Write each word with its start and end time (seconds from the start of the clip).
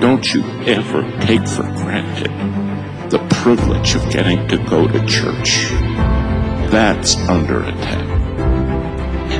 Don't 0.00 0.34
you 0.34 0.42
ever 0.66 1.02
take 1.20 1.46
for 1.46 1.62
granted 1.62 2.30
the 3.10 3.18
privilege 3.30 3.94
of 3.94 4.10
getting 4.10 4.48
to 4.48 4.58
go 4.58 4.88
to 4.88 4.98
church. 5.06 5.68
That's 6.72 7.16
under 7.28 7.62
attack. 7.62 8.04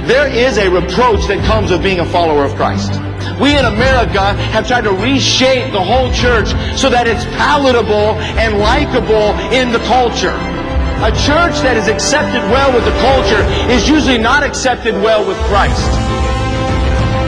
There 0.07 0.29
is 0.29 0.59
a 0.59 0.71
reproach 0.71 1.27
that 1.27 1.45
comes 1.45 1.73
with 1.73 1.83
being 1.83 1.99
a 1.99 2.05
follower 2.07 2.45
of 2.45 2.55
Christ. 2.55 2.93
We 3.41 3.59
in 3.59 3.65
America 3.65 4.35
have 4.55 4.69
tried 4.69 4.85
to 4.85 4.93
reshape 4.93 5.73
the 5.73 5.83
whole 5.83 6.13
church 6.13 6.49
so 6.79 6.89
that 6.89 7.09
it's 7.09 7.25
palatable 7.35 8.15
and 8.39 8.59
likable 8.61 9.35
in 9.51 9.73
the 9.73 9.81
culture. 9.91 10.37
A 11.03 11.11
church 11.27 11.59
that 11.67 11.77
is 11.77 11.89
accepted 11.89 12.47
well 12.53 12.73
with 12.73 12.85
the 12.85 12.95
culture 13.03 13.43
is 13.73 13.89
usually 13.89 14.19
not 14.19 14.45
accepted 14.45 14.95
well 14.95 15.27
with 15.27 15.37
Christ. 15.51 16.14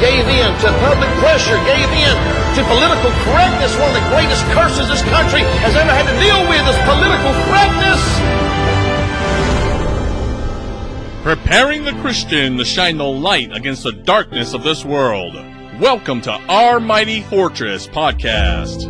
Gave 0.00 0.28
in 0.28 0.54
to 0.60 0.68
public 0.78 1.10
pressure. 1.18 1.58
Gave 1.66 1.90
in 1.90 2.14
to 2.54 2.62
political 2.70 3.10
correctness. 3.26 3.74
One 3.76 3.90
of 3.90 4.00
the 4.00 4.08
greatest 4.14 4.44
curses 4.54 4.86
this 4.86 5.02
country 5.02 5.40
has 5.58 5.74
ever 5.74 5.90
had 5.90 6.06
to 6.06 6.14
deal 6.22 6.38
with 6.46 6.62
is 6.70 6.78
political 6.86 7.34
correctness. 7.50 7.98
Preparing 11.24 11.82
the 11.82 12.00
Christian 12.00 12.56
to 12.58 12.64
shine 12.64 12.96
the 12.96 13.04
light 13.04 13.50
against 13.52 13.82
the 13.82 13.90
darkness 13.90 14.54
of 14.54 14.62
this 14.62 14.84
world. 14.84 15.34
Welcome 15.80 16.20
to 16.22 16.32
Our 16.32 16.78
Mighty 16.78 17.22
Fortress 17.22 17.88
podcast. 17.88 18.86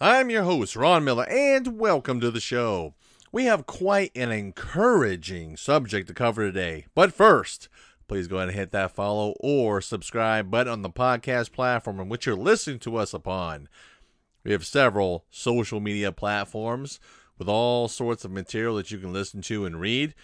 I'm 0.00 0.30
your 0.30 0.44
host, 0.44 0.76
Ron 0.76 1.04
Miller, 1.04 1.28
and 1.28 1.78
welcome 1.78 2.20
to 2.20 2.30
the 2.30 2.40
show. 2.40 2.94
We 3.30 3.44
have 3.44 3.66
quite 3.66 4.10
an 4.16 4.30
encouraging 4.30 5.58
subject 5.58 6.08
to 6.08 6.14
cover 6.14 6.46
today. 6.46 6.86
But 6.94 7.12
first, 7.12 7.68
please 8.06 8.26
go 8.26 8.36
ahead 8.36 8.48
and 8.48 8.56
hit 8.56 8.72
that 8.72 8.92
follow 8.94 9.34
or 9.40 9.82
subscribe 9.82 10.50
button 10.50 10.72
on 10.72 10.82
the 10.82 10.90
podcast 10.90 11.52
platform 11.52 12.00
in 12.00 12.08
which 12.08 12.24
you're 12.24 12.34
listening 12.34 12.78
to 12.80 12.96
us 12.96 13.12
upon. 13.12 13.68
We 14.44 14.52
have 14.52 14.64
several 14.64 15.26
social 15.30 15.78
media 15.78 16.10
platforms 16.10 17.00
with 17.36 17.48
all 17.48 17.86
sorts 17.86 18.24
of 18.24 18.30
material 18.30 18.76
that 18.76 18.90
you 18.90 18.98
can 18.98 19.12
listen 19.12 19.42
to 19.42 19.66
and 19.66 19.78
read. 19.78 20.14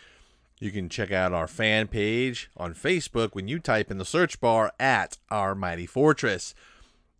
You 0.58 0.70
can 0.70 0.89
check 0.89 1.12
out 1.12 1.34
our 1.34 1.46
fan 1.46 1.89
page 1.89 2.48
on 2.56 2.72
Facebook 2.72 3.34
when 3.34 3.48
you 3.48 3.58
type 3.58 3.91
in 3.91 3.98
the 3.98 4.05
search 4.06 4.41
bar 4.41 4.72
at 4.80 5.18
Our 5.30 5.55
Mighty 5.55 5.84
Fortress. 5.84 6.55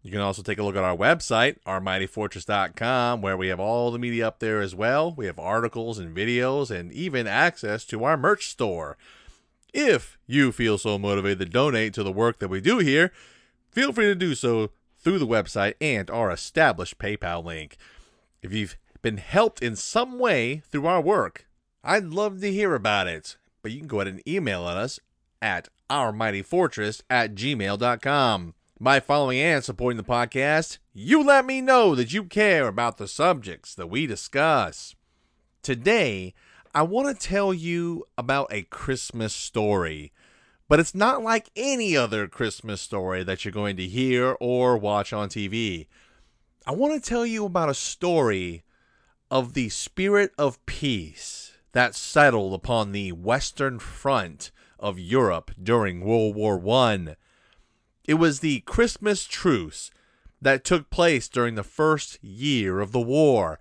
You 0.05 0.11
can 0.11 0.21
also 0.21 0.43
take 0.43 0.59
a 0.59 0.63
look 0.63 0.77
at 0.77 0.85
our 0.85 0.95
website, 0.97 1.57
ourmightyfortress.com, 1.67 3.23
where 3.23 3.39
we 3.39 3.49
have 3.49 3.59
all 3.59 3.91
the 3.91 3.99
media 3.99 4.29
up 4.29 4.39
there 4.39 4.61
as 4.61 4.75
well. 4.75 5.15
We 5.15 5.25
have 5.25 5.39
articles 5.39 5.99
and 5.99 6.15
videos 6.15 6.71
and 6.71 6.93
even 6.93 7.27
access 7.27 7.87
to 7.87 8.05
our 8.05 8.19
merch 8.19 8.49
store. 8.49 8.99
If 9.73 10.19
you 10.27 10.53
feel 10.53 10.77
so 10.77 10.99
motivated 10.99 11.39
to 11.39 11.45
donate 11.47 11.95
to 11.95 12.03
the 12.03 12.13
work 12.13 12.39
that 12.41 12.49
we 12.49 12.61
do 12.61 12.79
here, 12.79 13.13
feel 13.71 13.95
free 13.95 14.05
to 14.05 14.15
do 14.15 14.35
so 14.35 14.71
through 14.99 15.21
the 15.21 15.27
website 15.27 15.73
and 15.81 16.11
our 16.11 16.31
established 16.31 16.99
PayPal 16.99 17.43
link. 17.43 17.79
If 18.43 18.53
you've 18.53 18.77
been 19.01 19.17
helped 19.17 19.63
in 19.63 19.75
some 19.75 20.19
way 20.19 20.63
through 20.71 20.87
our 20.87 21.01
work, 21.01 21.47
I'd 21.83 22.05
love 22.05 22.43
to 22.43 22.53
hear 22.53 22.75
about 22.75 23.09
it. 23.09 23.39
But 23.63 23.73
you 23.73 23.79
can 23.79 23.89
go 23.89 24.01
ahead 24.01 24.13
and 24.13 24.29
email 24.29 24.65
us 24.65 25.01
at 25.41 25.69
ourmightyfortress 25.89 27.01
at 27.09 27.35
gmail.com. 27.35 28.55
By 28.81 28.99
following 28.99 29.39
and 29.39 29.63
supporting 29.63 29.99
the 29.99 30.03
podcast, 30.03 30.79
you 30.93 31.23
let 31.23 31.47
me 31.47 31.61
know 31.61 31.95
that 31.95 32.13
you 32.13 32.25
care 32.25 32.67
about 32.67 32.99
the 32.99 33.07
subjects 33.07 33.73
that 33.77 33.87
we 33.87 34.09
discuss. 34.09 34.97
Today, 35.63 36.35
I 36.75 36.83
want 36.83 37.07
to 37.09 37.27
tell 37.27 37.55
you 37.55 38.05
about 38.19 38.53
a 38.53 38.63
Christmas 38.63 39.33
story, 39.33 40.13
but 40.69 40.81
it's 40.81 40.95
not 40.95 41.23
like 41.23 41.51
any 41.55 41.97
other 41.97 42.27
Christmas 42.27 42.81
story 42.81 43.23
that 43.23 43.45
you're 43.45 43.53
going 43.53 43.77
to 43.77 43.87
hear 43.87 44.37
or 44.41 44.77
watch 44.77 45.13
on 45.13 45.29
TV. 45.29 45.87
I 46.67 46.73
want 46.73 47.01
to 47.01 47.09
tell 47.09 47.25
you 47.25 47.45
about 47.45 47.71
a 47.71 47.75
story 47.75 48.65
of 49.31 49.55
the 49.55 49.69
spirit 49.69 50.33
of 50.37 50.67
peace 50.67 51.53
that 51.71 51.95
settled 51.95 52.55
upon 52.55 52.91
the 52.91 53.13
Western 53.13 53.79
Front 53.79 54.51
of 54.81 54.99
Europe 54.99 55.53
during 55.63 56.01
World 56.01 56.35
War 56.35 56.61
I. 56.69 57.15
It 58.07 58.15
was 58.15 58.41
the 58.41 58.61
Christmas 58.61 59.25
truce 59.25 59.91
that 60.43 60.65
took 60.65 60.91
place 60.91 61.29
during 61.29 61.55
the 61.55 61.63
first 61.63 62.23
year 62.23 62.81
of 62.81 62.93
the 62.93 63.01
war. 63.01 63.59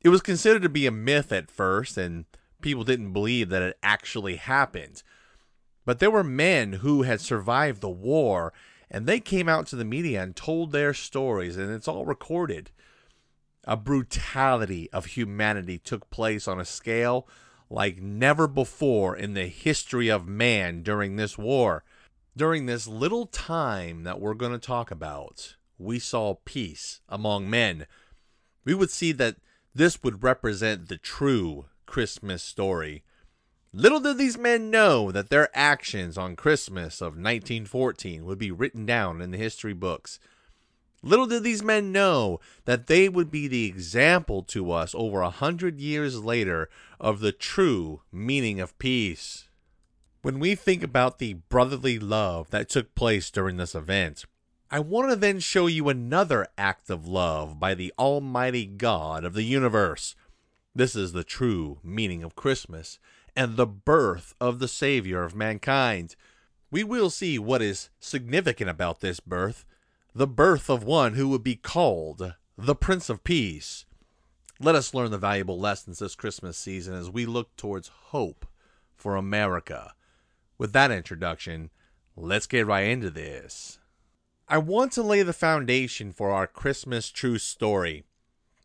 It 0.00 0.08
was 0.08 0.22
considered 0.22 0.62
to 0.62 0.68
be 0.68 0.86
a 0.86 0.92
myth 0.92 1.32
at 1.32 1.50
first, 1.50 1.96
and 1.98 2.24
people 2.60 2.84
didn't 2.84 3.12
believe 3.12 3.48
that 3.48 3.62
it 3.62 3.78
actually 3.82 4.36
happened. 4.36 5.02
But 5.84 5.98
there 5.98 6.10
were 6.10 6.24
men 6.24 6.74
who 6.74 7.02
had 7.02 7.20
survived 7.20 7.80
the 7.80 7.90
war, 7.90 8.52
and 8.88 9.06
they 9.06 9.18
came 9.18 9.48
out 9.48 9.66
to 9.68 9.76
the 9.76 9.84
media 9.84 10.22
and 10.22 10.36
told 10.36 10.70
their 10.70 10.94
stories, 10.94 11.56
and 11.56 11.72
it's 11.72 11.88
all 11.88 12.04
recorded. 12.04 12.70
A 13.64 13.76
brutality 13.76 14.88
of 14.92 15.06
humanity 15.06 15.78
took 15.78 16.08
place 16.10 16.46
on 16.46 16.60
a 16.60 16.64
scale 16.64 17.26
like 17.68 18.00
never 18.00 18.46
before 18.46 19.16
in 19.16 19.34
the 19.34 19.46
history 19.46 20.08
of 20.08 20.28
man 20.28 20.82
during 20.82 21.16
this 21.16 21.36
war. 21.38 21.82
During 22.34 22.64
this 22.64 22.86
little 22.86 23.26
time 23.26 24.04
that 24.04 24.18
we're 24.18 24.32
going 24.32 24.52
to 24.52 24.58
talk 24.58 24.90
about, 24.90 25.56
we 25.78 25.98
saw 25.98 26.36
peace 26.46 27.02
among 27.06 27.50
men. 27.50 27.86
We 28.64 28.72
would 28.72 28.90
see 28.90 29.12
that 29.12 29.36
this 29.74 30.02
would 30.02 30.22
represent 30.22 30.88
the 30.88 30.96
true 30.96 31.66
Christmas 31.84 32.42
story. 32.42 33.02
Little 33.74 34.00
did 34.00 34.16
these 34.16 34.38
men 34.38 34.70
know 34.70 35.12
that 35.12 35.28
their 35.28 35.50
actions 35.52 36.16
on 36.16 36.34
Christmas 36.34 37.02
of 37.02 37.18
1914 37.18 38.24
would 38.24 38.38
be 38.38 38.50
written 38.50 38.86
down 38.86 39.20
in 39.20 39.30
the 39.30 39.38
history 39.38 39.74
books. 39.74 40.18
Little 41.02 41.26
did 41.26 41.42
these 41.42 41.62
men 41.62 41.92
know 41.92 42.40
that 42.64 42.86
they 42.86 43.10
would 43.10 43.30
be 43.30 43.46
the 43.46 43.66
example 43.66 44.42
to 44.44 44.70
us 44.70 44.94
over 44.94 45.20
a 45.20 45.28
hundred 45.28 45.80
years 45.80 46.24
later 46.24 46.70
of 46.98 47.20
the 47.20 47.32
true 47.32 48.00
meaning 48.10 48.58
of 48.58 48.78
peace. 48.78 49.48
When 50.22 50.38
we 50.38 50.54
think 50.54 50.84
about 50.84 51.18
the 51.18 51.34
brotherly 51.34 51.98
love 51.98 52.50
that 52.50 52.68
took 52.68 52.94
place 52.94 53.28
during 53.28 53.56
this 53.56 53.74
event, 53.74 54.24
I 54.70 54.78
want 54.78 55.10
to 55.10 55.16
then 55.16 55.40
show 55.40 55.66
you 55.66 55.88
another 55.88 56.46
act 56.56 56.90
of 56.90 57.08
love 57.08 57.58
by 57.58 57.74
the 57.74 57.92
Almighty 57.98 58.64
God 58.64 59.24
of 59.24 59.34
the 59.34 59.42
universe. 59.42 60.14
This 60.76 60.94
is 60.94 61.10
the 61.10 61.24
true 61.24 61.80
meaning 61.82 62.22
of 62.22 62.36
Christmas 62.36 63.00
and 63.34 63.56
the 63.56 63.66
birth 63.66 64.32
of 64.40 64.60
the 64.60 64.68
Savior 64.68 65.24
of 65.24 65.34
mankind. 65.34 66.14
We 66.70 66.84
will 66.84 67.10
see 67.10 67.36
what 67.36 67.60
is 67.60 67.90
significant 67.98 68.70
about 68.70 69.00
this 69.00 69.18
birth 69.18 69.64
the 70.14 70.28
birth 70.28 70.70
of 70.70 70.84
one 70.84 71.14
who 71.14 71.30
would 71.30 71.42
be 71.42 71.56
called 71.56 72.34
the 72.56 72.74
Prince 72.76 73.10
of 73.10 73.24
Peace. 73.24 73.86
Let 74.60 74.76
us 74.76 74.94
learn 74.94 75.10
the 75.10 75.18
valuable 75.18 75.58
lessons 75.58 75.98
this 75.98 76.14
Christmas 76.14 76.56
season 76.56 76.94
as 76.94 77.10
we 77.10 77.26
look 77.26 77.56
towards 77.56 77.88
hope 77.88 78.46
for 78.94 79.16
America. 79.16 79.94
With 80.58 80.72
that 80.72 80.90
introduction, 80.90 81.70
let's 82.16 82.46
get 82.46 82.66
right 82.66 82.86
into 82.86 83.10
this. 83.10 83.78
I 84.48 84.58
want 84.58 84.92
to 84.92 85.02
lay 85.02 85.22
the 85.22 85.32
foundation 85.32 86.12
for 86.12 86.30
our 86.30 86.46
Christmas 86.46 87.10
true 87.10 87.38
story. 87.38 88.04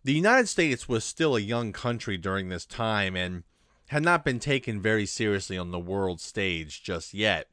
The 0.04 0.14
United 0.14 0.48
States 0.48 0.90
was 0.90 1.04
still 1.04 1.36
a 1.36 1.42
young 1.42 1.72
country 1.72 2.18
during 2.18 2.50
this 2.50 2.66
time 2.66 3.16
and 3.16 3.44
had 3.88 4.04
not 4.04 4.26
been 4.26 4.40
taken 4.40 4.82
very 4.82 5.06
seriously 5.06 5.58
on 5.58 5.72
the 5.72 5.80
world 5.80 6.20
stage 6.20 6.84
just 6.84 7.14
yet, 7.14 7.48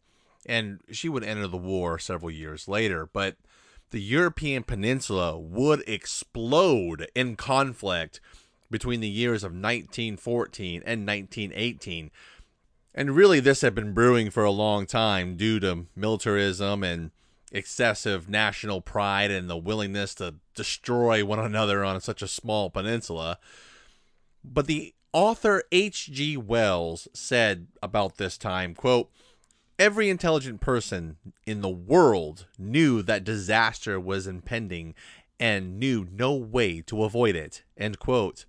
and 0.44 0.80
she 0.90 1.08
would 1.08 1.24
enter 1.24 1.46
the 1.46 1.56
war 1.56 1.98
several 1.98 2.30
years 2.30 2.66
later, 2.66 3.08
but 3.12 3.36
the 3.90 4.00
European 4.00 4.64
peninsula 4.64 5.38
would 5.38 5.82
explode 5.86 7.08
in 7.14 7.36
conflict 7.36 8.20
between 8.70 9.00
the 9.00 9.08
years 9.08 9.44
of 9.44 9.52
1914 9.52 10.82
and 10.84 11.06
1918. 11.06 12.10
And 12.94 13.16
really, 13.16 13.40
this 13.40 13.62
had 13.62 13.74
been 13.74 13.92
brewing 13.92 14.30
for 14.30 14.44
a 14.44 14.52
long 14.52 14.86
time 14.86 15.36
due 15.36 15.58
to 15.60 15.86
militarism 15.96 16.84
and 16.84 17.10
excessive 17.50 18.28
national 18.28 18.80
pride 18.80 19.30
and 19.30 19.50
the 19.50 19.56
willingness 19.56 20.14
to 20.16 20.36
destroy 20.54 21.24
one 21.24 21.40
another 21.40 21.84
on 21.84 22.00
such 22.00 22.22
a 22.22 22.28
small 22.28 22.70
peninsula. 22.70 23.38
But 24.44 24.66
the 24.66 24.94
author 25.12 25.62
H.G. 25.72 26.36
Wells 26.36 27.08
said 27.12 27.68
about 27.82 28.16
this 28.16 28.38
time, 28.38 28.74
quote, 28.74 29.10
Every 29.76 30.08
intelligent 30.08 30.60
person 30.60 31.16
in 31.46 31.60
the 31.60 31.68
world 31.68 32.46
knew 32.56 33.02
that 33.02 33.24
disaster 33.24 33.98
was 33.98 34.28
impending 34.28 34.94
and 35.40 35.80
knew 35.80 36.06
no 36.12 36.34
way 36.34 36.80
to 36.82 37.02
avoid 37.02 37.34
it. 37.34 37.64
End 37.76 37.98
quote. 37.98 38.44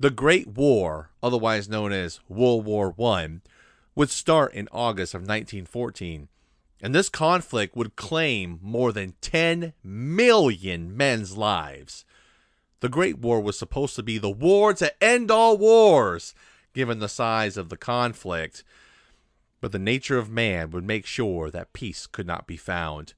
The 0.00 0.10
Great 0.10 0.48
War, 0.48 1.10
otherwise 1.22 1.68
known 1.68 1.92
as 1.92 2.20
World 2.28 2.64
War 2.64 2.94
I, 3.00 3.40
would 4.00 4.08
start 4.08 4.54
in 4.54 4.66
August 4.72 5.12
of 5.12 5.20
1914, 5.20 6.28
and 6.80 6.94
this 6.94 7.10
conflict 7.10 7.76
would 7.76 7.96
claim 7.96 8.58
more 8.62 8.92
than 8.92 9.12
10 9.20 9.74
million 9.84 10.96
men's 10.96 11.36
lives. 11.36 12.06
The 12.80 12.88
Great 12.88 13.18
War 13.18 13.42
was 13.42 13.58
supposed 13.58 13.94
to 13.96 14.02
be 14.02 14.16
the 14.16 14.30
war 14.30 14.72
to 14.72 15.04
end 15.04 15.30
all 15.30 15.58
wars, 15.58 16.34
given 16.72 16.98
the 16.98 17.10
size 17.10 17.58
of 17.58 17.68
the 17.68 17.76
conflict, 17.76 18.64
but 19.60 19.70
the 19.70 19.78
nature 19.78 20.16
of 20.16 20.30
man 20.30 20.70
would 20.70 20.86
make 20.86 21.04
sure 21.04 21.50
that 21.50 21.74
peace 21.74 22.06
could 22.06 22.26
not 22.26 22.46
be 22.46 22.56
found. 22.56 23.12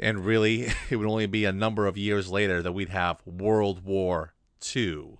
And 0.00 0.24
really, 0.24 0.68
it 0.88 0.96
would 0.96 1.06
only 1.06 1.26
be 1.26 1.44
a 1.44 1.52
number 1.52 1.86
of 1.86 1.98
years 1.98 2.30
later 2.30 2.62
that 2.62 2.72
we'd 2.72 2.88
have 2.88 3.20
World 3.26 3.84
War 3.84 4.32
II. 4.74 5.18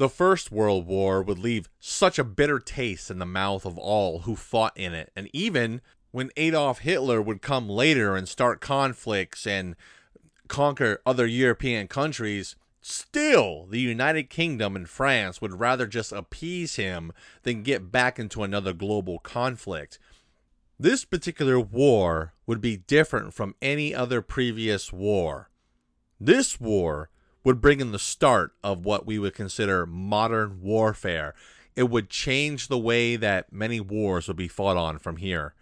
The 0.00 0.08
First 0.08 0.50
World 0.50 0.86
War 0.86 1.22
would 1.22 1.38
leave 1.38 1.68
such 1.78 2.18
a 2.18 2.24
bitter 2.24 2.58
taste 2.58 3.10
in 3.10 3.18
the 3.18 3.26
mouth 3.26 3.66
of 3.66 3.76
all 3.76 4.20
who 4.20 4.34
fought 4.34 4.74
in 4.74 4.94
it, 4.94 5.12
and 5.14 5.28
even 5.34 5.82
when 6.10 6.30
Adolf 6.38 6.78
Hitler 6.78 7.20
would 7.20 7.42
come 7.42 7.68
later 7.68 8.16
and 8.16 8.26
start 8.26 8.62
conflicts 8.62 9.46
and 9.46 9.76
conquer 10.48 11.02
other 11.04 11.26
European 11.26 11.86
countries, 11.86 12.56
still 12.80 13.66
the 13.66 13.78
United 13.78 14.30
Kingdom 14.30 14.74
and 14.74 14.88
France 14.88 15.42
would 15.42 15.60
rather 15.60 15.86
just 15.86 16.12
appease 16.12 16.76
him 16.76 17.12
than 17.42 17.62
get 17.62 17.92
back 17.92 18.18
into 18.18 18.42
another 18.42 18.72
global 18.72 19.18
conflict. 19.18 19.98
This 20.78 21.04
particular 21.04 21.60
war 21.60 22.32
would 22.46 22.62
be 22.62 22.78
different 22.78 23.34
from 23.34 23.54
any 23.60 23.94
other 23.94 24.22
previous 24.22 24.94
war. 24.94 25.50
This 26.18 26.58
war 26.58 27.10
would 27.44 27.60
bring 27.60 27.80
in 27.80 27.92
the 27.92 27.98
start 27.98 28.52
of 28.62 28.84
what 28.84 29.06
we 29.06 29.18
would 29.18 29.34
consider 29.34 29.86
modern 29.86 30.60
warfare. 30.60 31.34
It 31.74 31.84
would 31.84 32.10
change 32.10 32.68
the 32.68 32.78
way 32.78 33.16
that 33.16 33.52
many 33.52 33.80
wars 33.80 34.28
would 34.28 34.36
be 34.36 34.48
fought 34.48 34.76
on 34.76 34.98
from 34.98 35.16
here. 35.16 35.54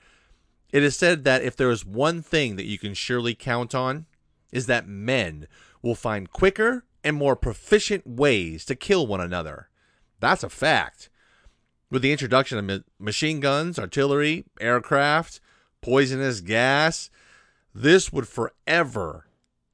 It 0.72 0.82
is 0.82 0.96
said 0.96 1.24
that 1.24 1.42
if 1.42 1.56
there 1.56 1.70
is 1.70 1.84
one 1.84 2.22
thing 2.22 2.56
that 2.56 2.66
you 2.66 2.78
can 2.78 2.94
surely 2.94 3.34
count 3.34 3.74
on, 3.74 4.06
is 4.52 4.66
that 4.66 4.88
men 4.88 5.46
will 5.82 5.94
find 5.94 6.30
quicker 6.32 6.84
and 7.04 7.16
more 7.16 7.36
proficient 7.36 8.06
ways 8.06 8.64
to 8.64 8.74
kill 8.74 9.06
one 9.06 9.20
another. 9.20 9.68
That's 10.20 10.42
a 10.42 10.50
fact. 10.50 11.10
With 11.90 12.02
the 12.02 12.12
introduction 12.12 12.58
of 12.58 12.84
machine 12.98 13.40
guns, 13.40 13.78
artillery, 13.78 14.44
aircraft, 14.60 15.40
poisonous 15.80 16.40
gas, 16.40 17.08
this 17.74 18.12
would 18.12 18.26
forever 18.26 19.27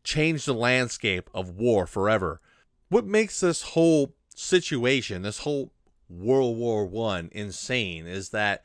change 0.04 0.44
the 0.44 0.54
landscape 0.54 1.28
of 1.34 1.56
war 1.56 1.86
forever. 1.86 2.40
What 2.88 3.06
makes 3.06 3.40
this 3.40 3.62
whole 3.62 4.14
situation, 4.34 5.22
this 5.22 5.38
whole 5.38 5.72
World 6.08 6.56
War 6.58 6.84
One, 6.86 7.30
insane 7.32 8.06
is 8.06 8.28
that 8.28 8.62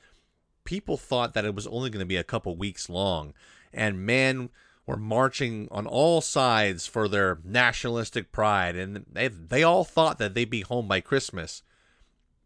people 0.65 0.97
thought 0.97 1.33
that 1.33 1.45
it 1.45 1.55
was 1.55 1.65
only 1.67 1.89
going 1.89 2.01
to 2.01 2.05
be 2.05 2.17
a 2.17 2.23
couple 2.23 2.55
weeks 2.55 2.89
long, 2.89 3.33
and 3.73 4.05
men 4.05 4.49
were 4.85 4.97
marching 4.97 5.67
on 5.71 5.87
all 5.87 6.19
sides 6.19 6.85
for 6.85 7.07
their 7.07 7.39
nationalistic 7.43 8.31
pride, 8.31 8.75
and 8.75 9.05
they 9.11 9.29
they 9.29 9.63
all 9.63 9.85
thought 9.85 10.19
that 10.19 10.33
they'd 10.33 10.49
be 10.49 10.61
home 10.61 10.87
by 10.87 10.99
Christmas. 10.99 11.63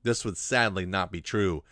This 0.03 0.23
would 0.23 0.37
sadly 0.37 0.85
not 0.85 1.11
be 1.11 1.21
true, 1.21 1.63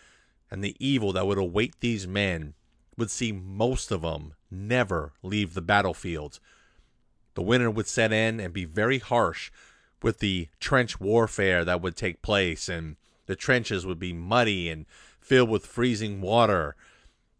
and 0.50 0.64
the 0.64 0.76
evil 0.80 1.14
that 1.14 1.28
would 1.28 1.38
await 1.38 1.80
these 1.80 2.08
men 2.08 2.56
would 2.98 3.12
see 3.12 3.32
most 3.32 3.92
of 3.92 4.02
them 4.02 4.34
never 4.50 5.14
leave 5.22 5.54
the 5.54 5.62
battlefield 5.62 6.40
the 7.34 7.42
winter 7.42 7.70
would 7.70 7.88
set 7.88 8.12
in 8.12 8.40
and 8.40 8.54
be 8.54 8.66
very 8.66 9.00
harsh 9.00 9.52
with 10.02 10.20
the 10.20 10.48
trench 10.60 11.00
warfare 11.00 11.64
that 11.64 11.82
would 11.82 11.96
take 11.96 12.22
place, 12.22 12.68
and 12.68 12.96
the 13.26 13.36
trenches 13.36 13.86
would 13.86 14.00
be 14.00 14.14
muddy 14.14 14.70
and 14.70 14.86
filled 15.20 15.50
with 15.50 15.66
freezing 15.66 16.22
water. 16.22 16.76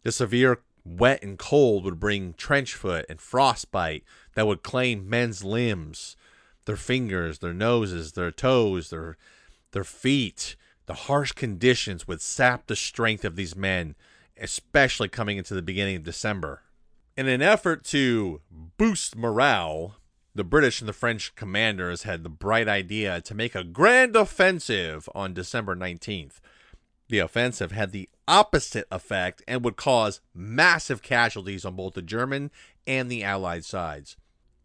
The 0.02 0.12
severe 0.12 0.60
wet 0.84 1.22
and 1.22 1.38
cold 1.38 1.84
would 1.84 2.00
bring 2.00 2.34
trench 2.34 2.74
foot 2.74 3.06
and 3.08 3.20
frostbite 3.20 4.04
that 4.34 4.46
would 4.46 4.62
claim 4.62 5.08
men's 5.08 5.44
limbs, 5.44 6.16
their 6.64 6.76
fingers, 6.76 7.38
their 7.38 7.52
noses, 7.52 8.12
their 8.12 8.30
toes, 8.30 8.90
their 8.90 9.16
their 9.72 9.84
feet. 9.84 10.56
The 10.86 10.94
harsh 10.94 11.32
conditions 11.32 12.08
would 12.08 12.20
sap 12.20 12.66
the 12.66 12.76
strength 12.76 13.24
of 13.24 13.36
these 13.36 13.56
men, 13.56 13.94
especially 14.36 15.08
coming 15.08 15.38
into 15.38 15.54
the 15.54 15.62
beginning 15.62 15.96
of 15.96 16.02
December. 16.02 16.62
In 17.14 17.28
an 17.28 17.42
effort 17.42 17.84
to 17.86 18.40
boost 18.50 19.16
morale, 19.16 19.96
the 20.34 20.44
British 20.44 20.80
and 20.80 20.88
the 20.88 20.94
French 20.94 21.34
commanders 21.34 22.04
had 22.04 22.22
the 22.22 22.30
bright 22.30 22.68
idea 22.68 23.20
to 23.20 23.34
make 23.34 23.54
a 23.54 23.64
grand 23.64 24.16
offensive 24.16 25.10
on 25.14 25.34
December 25.34 25.76
19th. 25.76 26.40
The 27.10 27.18
offensive 27.18 27.70
had 27.70 27.92
the 27.92 28.08
opposite 28.26 28.86
effect 28.90 29.42
and 29.46 29.62
would 29.62 29.76
cause 29.76 30.22
massive 30.34 31.02
casualties 31.02 31.66
on 31.66 31.76
both 31.76 31.92
the 31.92 32.00
German 32.00 32.50
and 32.86 33.10
the 33.10 33.22
Allied 33.22 33.66
sides. 33.66 34.16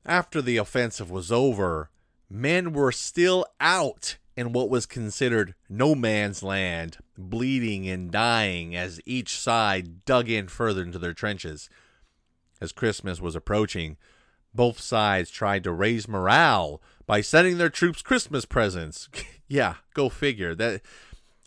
After 0.06 0.42
the 0.42 0.56
offensive 0.56 1.12
was 1.12 1.34
over, 1.34 1.90
men 2.30 2.72
were 2.72 2.94
still 2.94 3.46
out 3.60 4.16
in 4.38 4.54
what 4.54 4.70
was 4.70 4.86
considered 4.86 5.54
no 5.68 5.96
man's 5.96 6.42
land, 6.42 7.00
bleeding 7.18 7.90
and 7.90 8.10
dying 8.10 8.74
as 8.74 9.02
each 9.06 9.38
side 9.38 10.06
dug 10.06 10.30
in 10.30 10.48
further 10.48 10.82
into 10.82 11.00
their 11.00 11.14
trenches. 11.14 11.70
As 12.60 12.72
Christmas 12.72 13.22
was 13.22 13.36
approaching, 13.36 13.98
both 14.54 14.80
sides 14.80 15.30
tried 15.30 15.64
to 15.64 15.72
raise 15.72 16.08
morale 16.08 16.82
by 17.06 17.22
sending 17.22 17.58
their 17.58 17.70
troops 17.70 18.02
Christmas 18.02 18.46
presents. 18.46 19.10
yeah, 19.48 19.76
go 19.94 20.10
figure. 20.10 20.56
That 20.56 20.82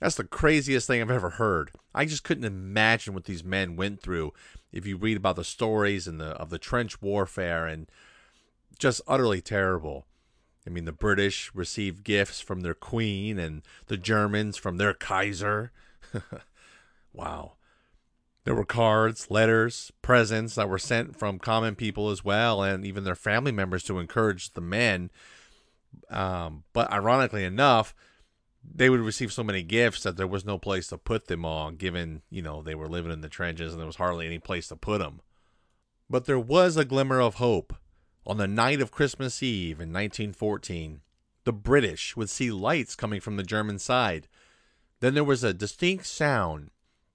that's 0.00 0.16
the 0.16 0.24
craziest 0.24 0.86
thing 0.86 1.00
I've 1.00 1.10
ever 1.10 1.30
heard. 1.30 1.72
I 1.94 2.06
just 2.06 2.24
couldn't 2.24 2.44
imagine 2.44 3.12
what 3.12 3.24
these 3.24 3.44
men 3.44 3.76
went 3.76 4.00
through 4.00 4.32
if 4.72 4.86
you 4.86 4.96
read 4.96 5.16
about 5.16 5.36
the 5.36 5.44
stories 5.44 6.06
and 6.06 6.20
the 6.20 6.30
of 6.30 6.50
the 6.50 6.58
trench 6.58 7.02
warfare 7.02 7.66
and 7.66 7.90
just 8.78 9.02
utterly 9.06 9.40
terrible. 9.40 10.06
I 10.66 10.70
mean, 10.70 10.84
the 10.84 10.92
British 10.92 11.50
received 11.54 12.04
gifts 12.04 12.40
from 12.40 12.60
their 12.60 12.74
queen 12.74 13.38
and 13.38 13.62
the 13.86 13.96
Germans 13.96 14.56
from 14.56 14.76
their 14.76 14.94
Kaiser. 14.94 15.72
wow. 17.12 17.54
There 18.50 18.56
were 18.56 18.64
cards, 18.64 19.30
letters, 19.30 19.92
presents 20.02 20.56
that 20.56 20.68
were 20.68 20.76
sent 20.76 21.16
from 21.16 21.38
common 21.38 21.76
people 21.76 22.10
as 22.10 22.24
well, 22.24 22.64
and 22.64 22.84
even 22.84 23.04
their 23.04 23.14
family 23.14 23.52
members 23.52 23.84
to 23.84 24.00
encourage 24.00 24.54
the 24.54 24.60
men. 24.60 25.12
Um, 26.10 26.64
but 26.72 26.90
ironically 26.90 27.44
enough, 27.44 27.94
they 28.68 28.90
would 28.90 28.98
receive 28.98 29.32
so 29.32 29.44
many 29.44 29.62
gifts 29.62 30.02
that 30.02 30.16
there 30.16 30.26
was 30.26 30.44
no 30.44 30.58
place 30.58 30.88
to 30.88 30.98
put 30.98 31.28
them 31.28 31.44
all, 31.44 31.70
given, 31.70 32.22
you 32.28 32.42
know, 32.42 32.60
they 32.60 32.74
were 32.74 32.88
living 32.88 33.12
in 33.12 33.20
the 33.20 33.28
trenches 33.28 33.72
and 33.72 33.78
there 33.78 33.86
was 33.86 33.94
hardly 33.94 34.26
any 34.26 34.40
place 34.40 34.66
to 34.66 34.74
put 34.74 34.98
them. 34.98 35.20
But 36.08 36.24
there 36.24 36.36
was 36.36 36.76
a 36.76 36.84
glimmer 36.84 37.20
of 37.20 37.36
hope. 37.36 37.72
On 38.26 38.36
the 38.36 38.48
night 38.48 38.80
of 38.80 38.90
Christmas 38.90 39.44
Eve 39.44 39.76
in 39.76 39.92
1914, 39.92 41.02
the 41.44 41.52
British 41.52 42.16
would 42.16 42.28
see 42.28 42.50
lights 42.50 42.96
coming 42.96 43.20
from 43.20 43.36
the 43.36 43.44
German 43.44 43.78
side. 43.78 44.26
Then 44.98 45.14
there 45.14 45.22
was 45.22 45.44
a 45.44 45.54
distinct 45.54 46.06
sound 46.06 46.70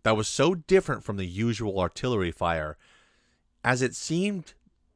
that 0.06 0.16
was 0.16 0.28
so 0.28 0.54
different 0.54 1.04
from 1.04 1.18
the 1.18 1.26
usual 1.26 1.80
artillery 1.80 2.32
fire, 2.32 2.78
as 3.64 3.82
it 3.82 3.96
seemed 3.96 4.54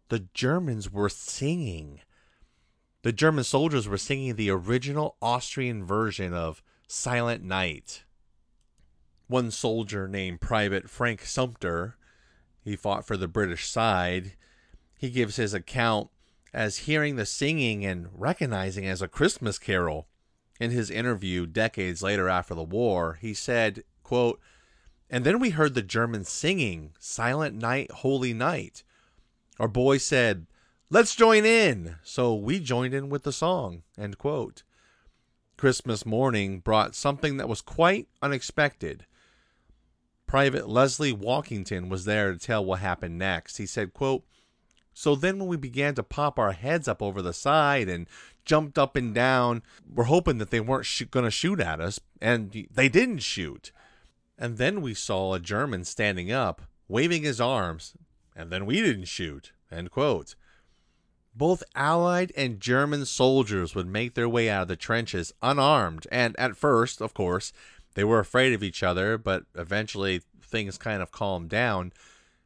the 0.10 0.28
Germans 0.36 0.92
were 0.92 1.10
singing. 1.10 2.02
The 3.02 3.12
German 3.12 3.44
soldiers 3.44 3.88
were 3.88 3.98
singing 3.98 4.36
the 4.36 4.52
original 4.52 5.18
Austrian 5.20 5.84
version 5.84 6.32
of 6.36 6.62
Silent 6.88 7.44
Night. 7.44 8.04
One 9.26 9.50
soldier 9.50 10.08
named 10.08 10.42
Private 10.42 10.92
Frank 10.92 11.26
Sumter, 11.26 11.98
he 12.64 12.76
fought 12.76 13.04
for 13.04 13.18
the 13.18 13.28
British 13.28 13.68
side, 13.68 14.34
he 14.96 15.10
gives 15.10 15.38
his 15.38 15.56
account 15.56 16.12
as 16.54 16.86
hearing 16.86 17.16
the 17.16 17.26
singing 17.26 17.84
and 17.84 18.10
recognizing 18.14 18.86
as 18.86 19.02
a 19.02 19.08
Christmas 19.08 19.58
carol. 19.58 20.08
In 20.60 20.70
his 20.70 20.92
interview 20.92 21.48
decades 21.48 22.04
later 22.04 22.30
after 22.30 22.54
the 22.54 22.62
war, 22.62 23.18
he 23.20 23.34
said, 23.34 23.84
quote, 24.04 24.40
and 25.10 25.24
then 25.24 25.40
we 25.40 25.52
heard 25.52 25.74
the 25.74 25.82
Germans 25.82 26.30
singing 26.30 26.92
Silent 27.00 27.56
Night, 27.56 27.92
Holy 27.92 28.34
Night. 28.34 28.84
Our 29.60 29.68
boy 29.68 29.98
said, 29.98 30.46
Let's 30.92 31.16
join 31.16 31.46
in. 31.46 31.98
So 32.04 32.34
we 32.34 32.60
joined 32.60 32.94
in 32.94 33.10
with 33.10 33.24
the 33.24 33.32
song. 33.32 33.84
End 33.98 34.18
quote. 34.18 34.64
Christmas 35.58 36.06
morning 36.06 36.60
brought 36.60 36.96
something 36.96 37.38
that 37.38 37.50
was 37.50 37.62
quite 37.62 38.08
unexpected. 38.22 39.06
Private 40.26 40.70
Leslie 40.70 41.14
Walkington 41.14 41.90
was 41.90 42.06
there 42.06 42.32
to 42.32 42.40
tell 42.40 42.64
what 42.64 42.80
happened 42.80 43.18
next. 43.18 43.58
He 43.58 43.66
said, 43.66 43.94
quote, 43.94 44.24
So 44.94 45.16
then 45.16 45.38
when 45.38 45.48
we 45.48 45.58
began 45.58 45.96
to 45.96 46.04
pop 46.04 46.40
our 46.40 46.54
heads 46.54 46.88
up 46.88 47.02
over 47.02 47.22
the 47.22 47.34
side 47.34 47.90
and 47.90 48.08
jumped 48.46 48.78
up 48.78 48.96
and 48.96 49.14
down, 49.14 49.64
we're 49.92 50.06
hoping 50.06 50.38
that 50.38 50.50
they 50.50 50.60
weren't 50.60 50.86
sh- 50.86 51.04
going 51.12 51.26
to 51.26 51.32
shoot 51.32 51.60
at 51.60 51.82
us, 51.82 52.00
and 52.22 52.68
they 52.72 52.90
didn't 52.90 53.20
shoot. 53.20 53.72
And 54.42 54.58
then 54.58 54.82
we 54.82 54.94
saw 54.94 55.34
a 55.34 55.40
German 55.40 55.84
standing 55.84 56.32
up, 56.32 56.62
waving 56.88 57.24
his 57.24 57.42
arms, 57.42 57.94
and 58.36 58.50
then 58.50 58.66
we 58.66 58.82
didn't 58.82 59.06
shoot. 59.06 59.52
End 59.70 59.92
quote. 59.92 60.34
both 61.36 61.62
Allied 61.76 62.32
and 62.36 62.60
German 62.60 63.06
soldiers 63.06 63.76
would 63.76 63.88
make 63.88 64.14
their 64.14 64.30
way 64.30 64.50
out 64.50 64.64
of 64.64 64.68
the 64.70 64.76
trenches 64.76 65.34
unarmed, 65.42 66.08
and 66.12 66.40
at 66.40 66.56
first, 66.56 67.02
of 67.02 67.14
course, 67.14 67.54
they 67.96 68.04
were 68.04 68.20
afraid 68.20 68.54
of 68.54 68.64
each 68.64 68.82
other, 68.82 69.18
but 69.18 69.44
eventually 69.56 70.22
things 70.42 70.78
kind 70.78 71.02
of 71.02 71.12
calmed 71.12 71.50
down. 71.50 71.92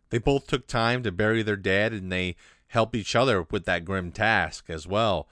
They 0.09 0.17
both 0.17 0.47
took 0.47 0.67
time 0.67 1.03
to 1.03 1.11
bury 1.11 1.43
their 1.43 1.55
dead 1.55 1.93
and 1.93 2.11
they 2.11 2.35
helped 2.67 2.95
each 2.95 3.15
other 3.15 3.43
with 3.51 3.65
that 3.65 3.85
grim 3.85 4.11
task 4.11 4.65
as 4.67 4.87
well. 4.87 5.27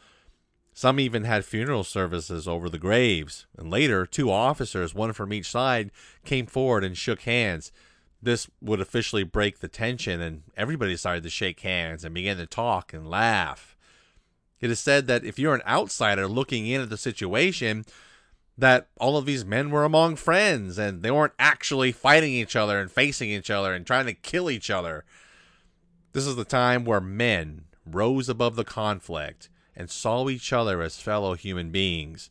Some 0.74 1.00
even 1.00 1.26
had 1.26 1.44
funeral 1.44 1.84
services 1.84 2.48
over 2.48 2.70
the 2.70 2.80
graves, 2.80 3.46
and 3.58 3.70
later, 3.70 4.06
two 4.06 4.32
officers, 4.32 4.96
one 4.96 5.14
from 5.14 5.34
each 5.34 5.50
side, 5.50 5.92
came 6.24 6.46
forward 6.46 6.84
and 6.84 6.98
shook 6.98 7.22
hands. 7.22 7.72
This 8.22 8.48
would 8.62 8.80
officially 8.80 9.24
break 9.24 9.60
the 9.60 9.68
tension, 9.68 10.22
and 10.22 10.44
everybody 10.56 10.96
started 10.96 11.24
to 11.24 11.30
shake 11.30 11.60
hands 11.60 12.06
and 12.06 12.16
began 12.16 12.38
to 12.38 12.46
talk 12.46 12.94
and 12.94 13.10
laugh. 13.10 13.76
It 14.62 14.70
is 14.70 14.80
said 14.80 15.08
that 15.08 15.26
if 15.26 15.38
you're 15.38 15.56
an 15.56 15.64
outsider 15.68 16.28
looking 16.28 16.68
in 16.68 16.82
at 16.82 16.90
the 16.90 16.98
situation, 16.98 17.84
that 18.58 18.88
all 19.00 19.18
of 19.18 19.26
these 19.26 19.44
men 19.44 19.72
were 19.72 19.84
among 19.84 20.16
friends 20.16 20.78
and 20.78 21.02
they 21.02 21.12
weren't 21.12 21.34
actually 21.40 21.92
fighting 21.92 22.32
each 22.32 22.56
other 22.56 22.80
and 22.80 22.92
facing 22.92 23.30
each 23.30 23.50
other 23.50 23.74
and 23.74 23.86
trying 23.86 24.06
to 24.06 24.14
kill 24.14 24.50
each 24.52 24.70
other. 24.70 25.04
This 26.14 26.28
is 26.28 26.36
the 26.36 26.46
time 26.46 26.86
where 26.86 27.02
men 27.02 27.66
rose 27.86 28.30
above 28.30 28.56
the 28.56 28.64
conflict 28.64 29.50
and 29.76 29.90
saw 29.90 30.30
each 30.30 30.52
other 30.52 30.82
as 30.82 31.00
fellow 31.02 31.34
human 31.34 31.72
beings. 31.72 32.30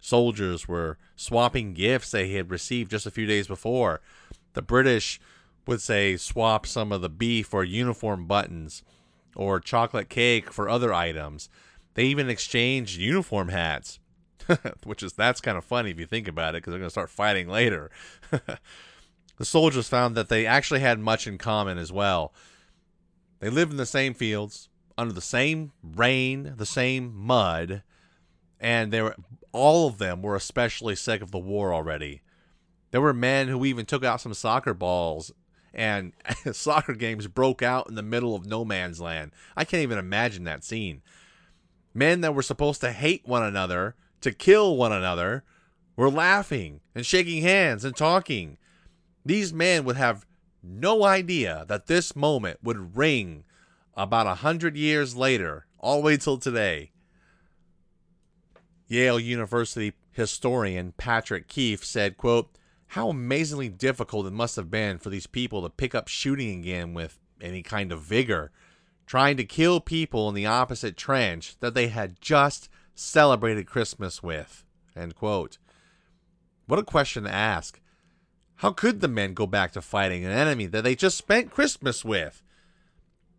Soldiers 0.00 0.68
were 0.68 0.98
swapping 1.16 1.74
gifts 1.74 2.10
they 2.10 2.30
had 2.32 2.50
received 2.50 2.90
just 2.90 3.06
a 3.06 3.10
few 3.10 3.26
days 3.26 3.46
before. 3.46 4.00
The 4.54 4.62
British 4.62 5.20
would 5.66 5.80
say 5.80 6.16
swap 6.16 6.66
some 6.66 6.92
of 6.92 7.00
the 7.00 7.08
beef 7.08 7.52
or 7.52 7.64
uniform 7.64 8.26
buttons 8.26 8.82
or 9.36 9.60
chocolate 9.60 10.08
cake 10.08 10.52
for 10.52 10.68
other 10.68 10.92
items. 10.94 11.48
They 11.94 12.04
even 12.04 12.30
exchanged 12.30 12.98
uniform 12.98 13.48
hats. 13.48 13.98
which 14.84 15.02
is 15.02 15.12
that's 15.12 15.40
kind 15.40 15.58
of 15.58 15.64
funny 15.64 15.90
if 15.90 15.98
you 15.98 16.06
think 16.06 16.26
about 16.26 16.54
it 16.54 16.58
because 16.58 16.70
they're 16.70 16.78
going 16.78 16.86
to 16.86 16.90
start 16.90 17.10
fighting 17.10 17.48
later. 17.48 17.90
the 18.30 19.44
soldiers 19.44 19.88
found 19.88 20.16
that 20.16 20.28
they 20.28 20.46
actually 20.46 20.80
had 20.80 20.98
much 20.98 21.26
in 21.26 21.38
common 21.38 21.78
as 21.78 21.92
well. 21.92 22.32
They 23.40 23.50
lived 23.50 23.70
in 23.70 23.76
the 23.76 23.86
same 23.86 24.14
fields, 24.14 24.68
under 24.98 25.14
the 25.14 25.20
same 25.20 25.70
rain, 25.82 26.54
the 26.56 26.66
same 26.66 27.14
mud, 27.16 27.82
and 28.60 28.92
they 28.92 29.00
were 29.00 29.14
all 29.52 29.86
of 29.86 29.98
them 29.98 30.20
were 30.20 30.36
especially 30.36 30.96
sick 30.96 31.22
of 31.22 31.30
the 31.30 31.38
war 31.38 31.72
already. 31.72 32.20
There 32.90 33.00
were 33.00 33.14
men 33.14 33.48
who 33.48 33.64
even 33.64 33.86
took 33.86 34.04
out 34.04 34.20
some 34.20 34.34
soccer 34.34 34.74
balls 34.74 35.32
and 35.72 36.12
soccer 36.52 36.94
games 36.94 37.28
broke 37.28 37.62
out 37.62 37.88
in 37.88 37.94
the 37.94 38.02
middle 38.02 38.34
of 38.34 38.44
no 38.44 38.64
man's 38.64 39.00
land. 39.00 39.32
I 39.56 39.64
can't 39.64 39.82
even 39.82 39.98
imagine 39.98 40.44
that 40.44 40.64
scene. 40.64 41.02
Men 41.94 42.20
that 42.22 42.34
were 42.34 42.42
supposed 42.42 42.80
to 42.80 42.92
hate 42.92 43.26
one 43.26 43.42
another 43.42 43.94
to 44.20 44.32
kill 44.32 44.76
one 44.76 44.92
another 44.92 45.44
were 45.96 46.10
laughing 46.10 46.80
and 46.94 47.06
shaking 47.06 47.42
hands 47.42 47.84
and 47.84 47.96
talking. 47.96 48.58
These 49.24 49.52
men 49.52 49.84
would 49.84 49.96
have 49.96 50.26
no 50.62 51.04
idea 51.04 51.64
that 51.68 51.86
this 51.86 52.16
moment 52.16 52.58
would 52.62 52.96
ring 52.96 53.44
about 53.98 54.28
a 54.28 54.36
hundred 54.36 54.76
years 54.76 55.16
later, 55.16 55.66
all 55.80 56.00
the 56.00 56.06
way 56.06 56.16
till 56.16 56.38
today. 56.38 56.92
Yale 58.86 59.18
University 59.18 59.92
historian 60.12 60.92
Patrick 60.96 61.48
Keefe 61.48 61.84
said, 61.84 62.16
quote, 62.16 62.56
How 62.88 63.10
amazingly 63.10 63.68
difficult 63.68 64.26
it 64.26 64.32
must 64.32 64.56
have 64.56 64.70
been 64.70 64.98
for 64.98 65.10
these 65.10 65.26
people 65.26 65.62
to 65.62 65.68
pick 65.68 65.94
up 65.94 66.06
shooting 66.06 66.60
again 66.60 66.94
with 66.94 67.18
any 67.40 67.62
kind 67.62 67.90
of 67.90 68.00
vigor, 68.00 68.52
trying 69.04 69.36
to 69.36 69.44
kill 69.44 69.80
people 69.80 70.28
in 70.28 70.34
the 70.34 70.46
opposite 70.46 70.96
trench 70.96 71.56
that 71.58 71.74
they 71.74 71.88
had 71.88 72.20
just 72.20 72.68
celebrated 72.94 73.66
Christmas 73.66 74.22
with. 74.22 74.64
End 74.96 75.16
quote. 75.16 75.58
What 76.66 76.78
a 76.78 76.84
question 76.84 77.24
to 77.24 77.34
ask. 77.34 77.80
How 78.56 78.72
could 78.72 79.00
the 79.00 79.08
men 79.08 79.34
go 79.34 79.46
back 79.46 79.72
to 79.72 79.82
fighting 79.82 80.24
an 80.24 80.32
enemy 80.32 80.66
that 80.66 80.84
they 80.84 80.94
just 80.94 81.18
spent 81.18 81.50
Christmas 81.50 82.04
with? 82.04 82.42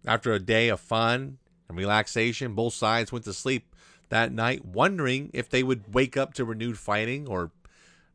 After 0.06 0.34
a 0.34 0.40
day 0.40 0.70
of 0.70 0.80
fun 0.80 1.38
and 1.68 1.78
relaxation, 1.78 2.54
both 2.54 2.74
sides 2.74 3.12
went 3.12 3.26
to 3.26 3.34
sleep 3.34 3.76
that 4.10 4.32
night 4.32 4.66
wondering 4.66 5.30
if 5.34 5.50
they 5.50 5.64
would 5.64 5.94
wake 5.94 6.18
up 6.18 6.34
to 6.34 6.46
renewed 6.46 6.78
fighting 6.78 7.28
or 7.28 7.52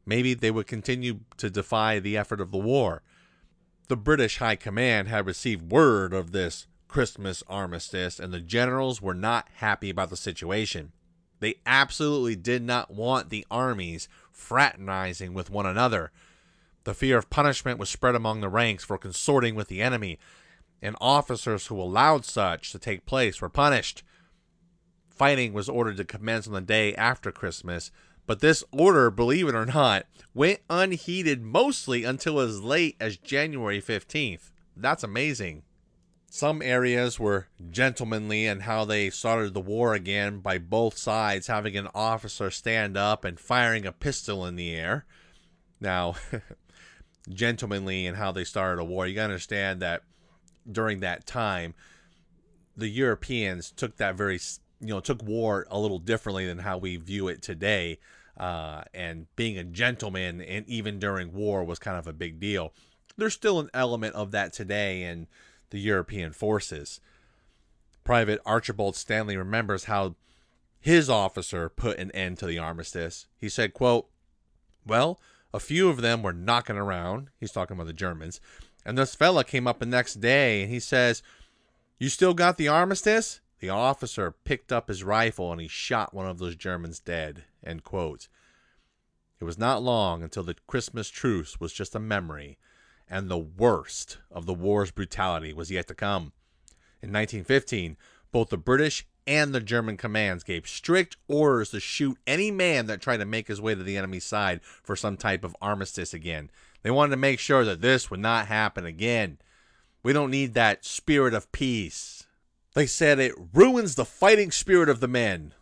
maybe 0.06 0.34
they 0.34 0.50
would 0.50 0.66
continue 0.66 1.20
to 1.36 1.50
defy 1.50 1.98
the 1.98 2.16
effort 2.16 2.40
of 2.40 2.50
the 2.50 2.58
war. 2.58 3.02
The 3.88 3.96
British 3.96 4.38
High 4.38 4.56
Command 4.56 5.08
had 5.08 5.26
received 5.26 5.70
word 5.70 6.12
of 6.12 6.32
this 6.32 6.66
Christmas 6.88 7.42
armistice, 7.48 8.18
and 8.18 8.32
the 8.32 8.40
generals 8.40 9.02
were 9.02 9.14
not 9.14 9.48
happy 9.56 9.90
about 9.90 10.10
the 10.10 10.16
situation. 10.16 10.92
They 11.40 11.56
absolutely 11.66 12.36
did 12.36 12.62
not 12.62 12.90
want 12.90 13.28
the 13.28 13.46
armies 13.50 14.08
fraternizing 14.30 15.34
with 15.34 15.50
one 15.50 15.66
another. 15.66 16.12
The 16.84 16.94
fear 16.94 17.18
of 17.18 17.30
punishment 17.30 17.78
was 17.78 17.90
spread 17.90 18.14
among 18.14 18.40
the 18.40 18.48
ranks 18.48 18.84
for 18.84 18.96
consorting 18.96 19.54
with 19.54 19.68
the 19.68 19.82
enemy, 19.82 20.18
and 20.84 20.94
officers 21.00 21.66
who 21.66 21.80
allowed 21.80 22.26
such 22.26 22.70
to 22.70 22.78
take 22.78 23.06
place 23.06 23.40
were 23.40 23.48
punished. 23.48 24.02
Fighting 25.08 25.54
was 25.54 25.68
ordered 25.68 25.96
to 25.96 26.04
commence 26.04 26.46
on 26.46 26.52
the 26.52 26.60
day 26.60 26.94
after 26.94 27.32
Christmas, 27.32 27.90
but 28.26 28.40
this 28.40 28.62
order, 28.70 29.10
believe 29.10 29.48
it 29.48 29.54
or 29.54 29.64
not, 29.64 30.04
went 30.34 30.60
unheeded 30.68 31.40
mostly 31.40 32.04
until 32.04 32.38
as 32.38 32.62
late 32.62 32.96
as 33.00 33.16
January 33.16 33.80
15th. 33.80 34.50
That's 34.76 35.02
amazing. 35.02 35.62
Some 36.28 36.60
areas 36.60 37.18
were 37.18 37.46
gentlemanly 37.70 38.44
in 38.44 38.60
how 38.60 38.84
they 38.84 39.08
started 39.08 39.54
the 39.54 39.60
war 39.60 39.94
again 39.94 40.40
by 40.40 40.58
both 40.58 40.98
sides 40.98 41.46
having 41.46 41.76
an 41.78 41.88
officer 41.94 42.50
stand 42.50 42.96
up 42.96 43.24
and 43.24 43.40
firing 43.40 43.86
a 43.86 43.92
pistol 43.92 44.44
in 44.44 44.56
the 44.56 44.74
air. 44.74 45.06
Now, 45.80 46.16
gentlemanly 47.30 48.04
in 48.04 48.16
how 48.16 48.32
they 48.32 48.44
started 48.44 48.82
a 48.82 48.84
war, 48.84 49.06
you 49.06 49.14
gotta 49.14 49.26
understand 49.26 49.80
that 49.80 50.02
during 50.70 51.00
that 51.00 51.26
time, 51.26 51.74
the 52.76 52.88
Europeans 52.88 53.70
took 53.70 53.96
that 53.96 54.16
very, 54.16 54.40
you 54.80 54.88
know, 54.88 55.00
took 55.00 55.22
war 55.22 55.66
a 55.70 55.78
little 55.78 55.98
differently 55.98 56.46
than 56.46 56.58
how 56.58 56.78
we 56.78 56.96
view 56.96 57.28
it 57.28 57.42
today. 57.42 57.98
Uh, 58.36 58.82
and 58.92 59.26
being 59.36 59.56
a 59.56 59.64
gentleman, 59.64 60.40
and 60.40 60.68
even 60.68 60.98
during 60.98 61.32
war, 61.32 61.62
was 61.62 61.78
kind 61.78 61.96
of 61.96 62.08
a 62.08 62.12
big 62.12 62.40
deal. 62.40 62.72
There's 63.16 63.34
still 63.34 63.60
an 63.60 63.70
element 63.72 64.16
of 64.16 64.32
that 64.32 64.52
today, 64.52 65.04
in 65.04 65.28
the 65.70 65.78
European 65.78 66.32
forces. 66.32 67.00
Private 68.02 68.40
Archibald 68.44 68.96
Stanley 68.96 69.36
remembers 69.36 69.84
how 69.84 70.16
his 70.80 71.08
officer 71.08 71.68
put 71.68 71.98
an 71.98 72.10
end 72.10 72.38
to 72.38 72.46
the 72.46 72.58
armistice. 72.58 73.26
He 73.38 73.48
said, 73.48 73.72
quote, 73.72 74.08
Well, 74.86 75.20
a 75.52 75.60
few 75.60 75.88
of 75.88 76.02
them 76.02 76.22
were 76.22 76.32
knocking 76.32 76.76
around. 76.76 77.30
He's 77.40 77.52
talking 77.52 77.76
about 77.76 77.86
the 77.86 77.92
Germans. 77.92 78.40
And 78.84 78.98
this 78.98 79.14
fella 79.14 79.44
came 79.44 79.66
up 79.66 79.78
the 79.78 79.86
next 79.86 80.14
day 80.20 80.62
and 80.62 80.70
he 80.70 80.80
says, 80.80 81.22
You 81.98 82.08
still 82.08 82.34
got 82.34 82.56
the 82.56 82.68
armistice? 82.68 83.40
The 83.60 83.70
officer 83.70 84.34
picked 84.44 84.72
up 84.72 84.88
his 84.88 85.02
rifle 85.02 85.50
and 85.50 85.60
he 85.60 85.68
shot 85.68 86.12
one 86.12 86.26
of 86.26 86.38
those 86.38 86.56
Germans 86.56 87.00
dead. 87.00 87.44
End 87.64 87.82
quote. 87.82 88.28
It 89.40 89.44
was 89.44 89.58
not 89.58 89.82
long 89.82 90.22
until 90.22 90.42
the 90.42 90.56
Christmas 90.66 91.08
truce 91.08 91.58
was 91.58 91.72
just 91.72 91.94
a 91.94 92.00
memory 92.00 92.58
and 93.08 93.28
the 93.28 93.38
worst 93.38 94.18
of 94.30 94.46
the 94.46 94.54
war's 94.54 94.90
brutality 94.90 95.52
was 95.52 95.70
yet 95.70 95.86
to 95.88 95.94
come. 95.94 96.32
In 97.02 97.12
1915, 97.12 97.96
both 98.32 98.48
the 98.48 98.56
British 98.56 99.06
and 99.26 99.54
the 99.54 99.60
German 99.60 99.96
commands 99.96 100.44
gave 100.44 100.66
strict 100.66 101.16
orders 101.28 101.70
to 101.70 101.80
shoot 101.80 102.18
any 102.26 102.50
man 102.50 102.86
that 102.86 103.00
tried 103.00 103.18
to 103.18 103.24
make 103.24 103.48
his 103.48 103.60
way 103.60 103.74
to 103.74 103.82
the 103.82 103.96
enemy's 103.96 104.24
side 104.24 104.60
for 104.62 104.96
some 104.96 105.16
type 105.16 105.44
of 105.44 105.56
armistice 105.60 106.12
again. 106.12 106.50
They 106.84 106.90
wanted 106.90 107.12
to 107.12 107.16
make 107.16 107.40
sure 107.40 107.64
that 107.64 107.80
this 107.80 108.10
would 108.10 108.20
not 108.20 108.46
happen 108.46 108.84
again. 108.84 109.38
We 110.02 110.12
don't 110.12 110.30
need 110.30 110.52
that 110.54 110.84
spirit 110.84 111.32
of 111.32 111.50
peace. 111.50 112.26
They 112.74 112.86
said 112.86 113.18
it 113.18 113.34
ruins 113.54 113.94
the 113.94 114.04
fighting 114.04 114.50
spirit 114.50 114.90
of 114.90 115.00
the 115.00 115.08
men. 115.08 115.54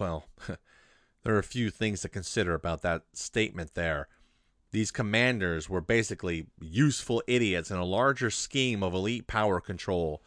Well, 0.00 0.26
there 1.22 1.36
are 1.36 1.38
a 1.38 1.44
few 1.44 1.70
things 1.70 2.00
to 2.00 2.08
consider 2.08 2.54
about 2.54 2.82
that 2.82 3.02
statement 3.12 3.74
there. 3.74 4.08
These 4.72 4.90
commanders 4.90 5.68
were 5.70 5.80
basically 5.80 6.46
useful 6.60 7.22
idiots 7.28 7.70
in 7.70 7.76
a 7.76 7.84
larger 7.84 8.28
scheme 8.28 8.82
of 8.82 8.94
elite 8.94 9.28
power 9.28 9.60
control. 9.60 10.24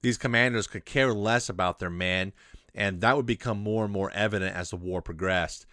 These 0.00 0.16
commanders 0.16 0.66
could 0.66 0.86
care 0.86 1.12
less 1.12 1.50
about 1.50 1.78
their 1.78 1.90
men, 1.90 2.32
and 2.74 3.02
that 3.02 3.18
would 3.18 3.26
become 3.26 3.58
more 3.58 3.84
and 3.84 3.92
more 3.92 4.10
evident 4.12 4.56
as 4.56 4.70
the 4.70 4.76
war 4.76 5.02
progressed. 5.02 5.66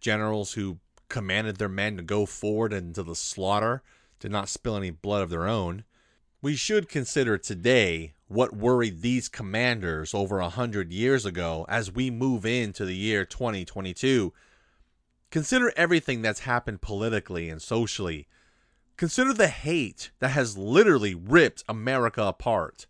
Generals 0.00 0.54
who 0.54 0.78
commanded 1.08 1.56
their 1.56 1.68
men 1.68 1.96
to 1.96 2.02
go 2.02 2.26
forward 2.26 2.72
into 2.72 3.02
the 3.02 3.14
slaughter 3.14 3.82
did 4.20 4.30
not 4.30 4.48
spill 4.48 4.76
any 4.76 4.90
blood 4.90 5.22
of 5.22 5.30
their 5.30 5.46
own. 5.46 5.84
We 6.42 6.56
should 6.56 6.88
consider 6.88 7.38
today 7.38 8.14
what 8.26 8.54
worried 8.54 9.00
these 9.00 9.28
commanders 9.28 10.12
over 10.14 10.38
a 10.38 10.50
hundred 10.50 10.92
years 10.92 11.24
ago 11.24 11.64
as 11.68 11.90
we 11.90 12.10
move 12.10 12.44
into 12.44 12.84
the 12.84 12.96
year 12.96 13.24
2022 13.24 14.32
Consider 15.30 15.72
everything 15.76 16.22
that's 16.22 16.40
happened 16.40 16.80
politically 16.80 17.50
and 17.50 17.60
socially. 17.60 18.26
Consider 18.96 19.34
the 19.34 19.48
hate 19.48 20.10
that 20.20 20.30
has 20.30 20.56
literally 20.56 21.14
ripped 21.14 21.62
America 21.68 22.22
apart. 22.22 22.86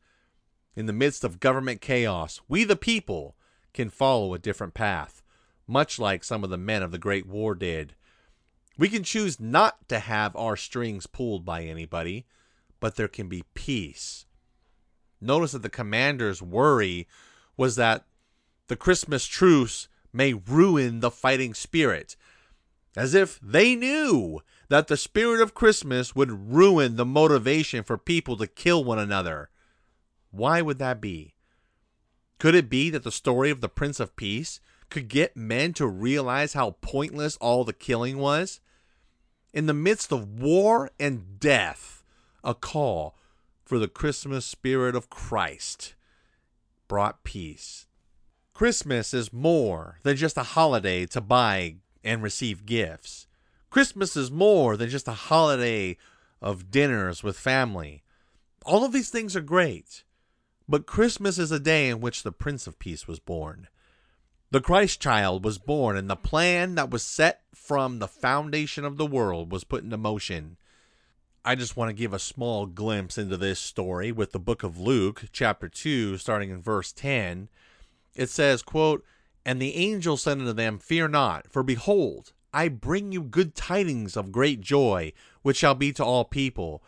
In 0.76 0.86
the 0.86 0.92
midst 0.92 1.24
of 1.24 1.40
government 1.40 1.80
chaos, 1.80 2.40
we 2.48 2.62
the 2.62 2.76
people 2.76 3.34
can 3.74 3.90
follow 3.90 4.34
a 4.34 4.38
different 4.38 4.74
path, 4.74 5.22
much 5.66 5.98
like 5.98 6.22
some 6.22 6.44
of 6.44 6.50
the 6.50 6.56
men 6.56 6.82
of 6.82 6.92
the 6.92 6.98
Great 6.98 7.26
War 7.26 7.56
did. 7.56 7.96
We 8.78 8.88
can 8.88 9.02
choose 9.02 9.40
not 9.40 9.88
to 9.88 9.98
have 9.98 10.36
our 10.36 10.56
strings 10.56 11.08
pulled 11.08 11.44
by 11.44 11.64
anybody, 11.64 12.26
but 12.78 12.94
there 12.94 13.08
can 13.08 13.28
be 13.28 13.42
peace. 13.52 14.24
Notice 15.20 15.50
that 15.50 15.62
the 15.62 15.68
commander's 15.68 16.40
worry 16.40 17.08
was 17.56 17.74
that 17.74 18.04
the 18.68 18.76
Christmas 18.76 19.26
truce 19.26 19.88
may 20.12 20.32
ruin 20.32 21.00
the 21.00 21.10
fighting 21.10 21.54
spirit, 21.54 22.14
as 22.96 23.14
if 23.14 23.40
they 23.42 23.74
knew 23.74 24.40
that 24.68 24.86
the 24.86 24.96
spirit 24.96 25.40
of 25.40 25.54
Christmas 25.54 26.14
would 26.14 26.52
ruin 26.52 26.94
the 26.94 27.04
motivation 27.04 27.82
for 27.82 27.98
people 27.98 28.36
to 28.36 28.46
kill 28.46 28.84
one 28.84 28.98
another. 28.98 29.50
Why 30.30 30.62
would 30.62 30.78
that 30.78 31.00
be? 31.00 31.34
Could 32.38 32.54
it 32.54 32.70
be 32.70 32.90
that 32.90 33.02
the 33.02 33.10
story 33.10 33.50
of 33.50 33.60
the 33.60 33.68
Prince 33.68 33.98
of 33.98 34.14
Peace 34.14 34.60
could 34.88 35.08
get 35.08 35.36
men 35.36 35.72
to 35.74 35.86
realize 35.86 36.52
how 36.52 36.76
pointless 36.80 37.36
all 37.38 37.64
the 37.64 37.72
killing 37.72 38.18
was? 38.18 38.60
In 39.52 39.66
the 39.66 39.74
midst 39.74 40.12
of 40.12 40.40
war 40.40 40.90
and 41.00 41.40
death, 41.40 42.02
a 42.44 42.54
call 42.54 43.16
for 43.64 43.78
the 43.78 43.88
Christmas 43.88 44.44
spirit 44.44 44.94
of 44.94 45.10
Christ 45.10 45.94
brought 46.86 47.24
peace. 47.24 47.86
Christmas 48.54 49.14
is 49.14 49.32
more 49.32 50.00
than 50.02 50.16
just 50.16 50.36
a 50.36 50.42
holiday 50.42 51.06
to 51.06 51.20
buy 51.20 51.76
and 52.02 52.22
receive 52.22 52.66
gifts. 52.66 53.26
Christmas 53.70 54.16
is 54.16 54.30
more 54.30 54.76
than 54.76 54.88
just 54.88 55.08
a 55.08 55.12
holiday 55.12 55.96
of 56.40 56.70
dinners 56.70 57.22
with 57.22 57.38
family. 57.38 58.02
All 58.64 58.84
of 58.84 58.92
these 58.92 59.10
things 59.10 59.36
are 59.36 59.40
great. 59.40 60.04
But 60.68 60.86
Christmas 60.86 61.38
is 61.38 61.50
a 61.50 61.58
day 61.58 61.88
in 61.88 62.00
which 62.00 62.22
the 62.22 62.32
Prince 62.32 62.66
of 62.66 62.78
Peace 62.78 63.08
was 63.08 63.18
born. 63.18 63.68
The 64.50 64.60
Christ 64.60 65.00
child 65.00 65.44
was 65.44 65.58
born, 65.58 65.96
and 65.96 66.08
the 66.08 66.16
plan 66.16 66.74
that 66.74 66.90
was 66.90 67.02
set 67.02 67.42
from 67.68 67.98
the 67.98 68.08
foundation 68.08 68.82
of 68.82 68.96
the 68.96 69.04
world 69.04 69.52
was 69.52 69.62
put 69.62 69.84
into 69.84 69.98
motion. 69.98 70.56
I 71.44 71.54
just 71.54 71.76
want 71.76 71.90
to 71.90 71.94
give 71.94 72.14
a 72.14 72.18
small 72.18 72.64
glimpse 72.64 73.18
into 73.18 73.36
this 73.36 73.58
story 73.60 74.10
with 74.10 74.32
the 74.32 74.38
book 74.38 74.62
of 74.62 74.80
Luke, 74.80 75.24
chapter 75.32 75.68
2, 75.68 76.16
starting 76.16 76.48
in 76.48 76.62
verse 76.62 76.92
10. 76.92 77.50
It 78.14 78.30
says, 78.30 78.62
quote, 78.62 79.04
And 79.44 79.60
the 79.60 79.76
angel 79.76 80.16
said 80.16 80.38
unto 80.38 80.54
them, 80.54 80.78
Fear 80.78 81.08
not, 81.08 81.52
for 81.52 81.62
behold, 81.62 82.32
I 82.54 82.68
bring 82.68 83.12
you 83.12 83.20
good 83.20 83.54
tidings 83.54 84.16
of 84.16 84.32
great 84.32 84.62
joy, 84.62 85.12
which 85.42 85.58
shall 85.58 85.74
be 85.74 85.92
to 85.92 86.04
all 86.04 86.24
people. 86.24 86.82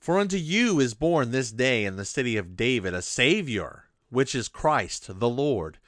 For 0.00 0.18
unto 0.18 0.36
you 0.36 0.80
is 0.80 0.94
born 0.94 1.30
this 1.30 1.52
day 1.52 1.84
in 1.84 1.94
the 1.94 2.04
city 2.04 2.36
of 2.36 2.56
David 2.56 2.92
a 2.92 3.02
Saviour, 3.02 3.84
which 4.10 4.34
is 4.34 4.48
Christ 4.48 5.20
the 5.20 5.28
Lord. 5.28 5.78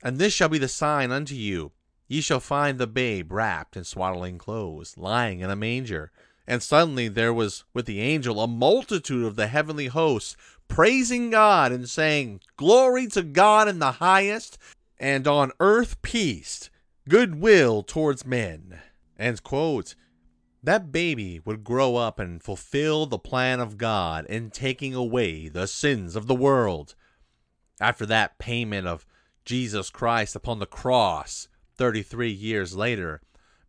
And 0.00 0.18
this 0.18 0.32
shall 0.32 0.48
be 0.48 0.58
the 0.58 0.68
sign 0.68 1.10
unto 1.10 1.34
you 1.34 1.72
Ye 2.10 2.20
shall 2.20 2.40
find 2.40 2.78
the 2.78 2.88
babe 2.88 3.30
wrapped 3.30 3.76
in 3.76 3.84
swaddling 3.84 4.36
clothes, 4.36 4.98
lying 4.98 5.38
in 5.38 5.48
a 5.48 5.54
manger. 5.54 6.10
And 6.44 6.60
suddenly 6.60 7.06
there 7.06 7.32
was 7.32 7.62
with 7.72 7.86
the 7.86 8.00
angel 8.00 8.40
a 8.40 8.48
multitude 8.48 9.24
of 9.24 9.36
the 9.36 9.46
heavenly 9.46 9.86
hosts, 9.86 10.36
praising 10.66 11.30
God 11.30 11.70
and 11.70 11.88
saying, 11.88 12.40
Glory 12.56 13.06
to 13.06 13.22
God 13.22 13.68
in 13.68 13.78
the 13.78 13.92
highest, 13.92 14.58
and 14.98 15.28
on 15.28 15.52
earth 15.60 16.02
peace, 16.02 16.68
goodwill 17.08 17.84
towards 17.84 18.26
men. 18.26 18.80
End 19.16 19.44
quote 19.44 19.94
that 20.64 20.90
baby 20.90 21.40
would 21.44 21.62
grow 21.62 21.94
up 21.94 22.18
and 22.18 22.42
fulfill 22.42 23.06
the 23.06 23.20
plan 23.20 23.60
of 23.60 23.78
God 23.78 24.26
in 24.26 24.50
taking 24.50 24.96
away 24.96 25.48
the 25.48 25.68
sins 25.68 26.16
of 26.16 26.26
the 26.26 26.34
world. 26.34 26.96
After 27.80 28.04
that 28.06 28.38
payment 28.38 28.88
of 28.88 29.06
Jesus 29.44 29.90
Christ 29.90 30.34
upon 30.34 30.58
the 30.58 30.66
cross 30.66 31.48
33 31.80 32.30
years 32.30 32.76
later, 32.76 33.22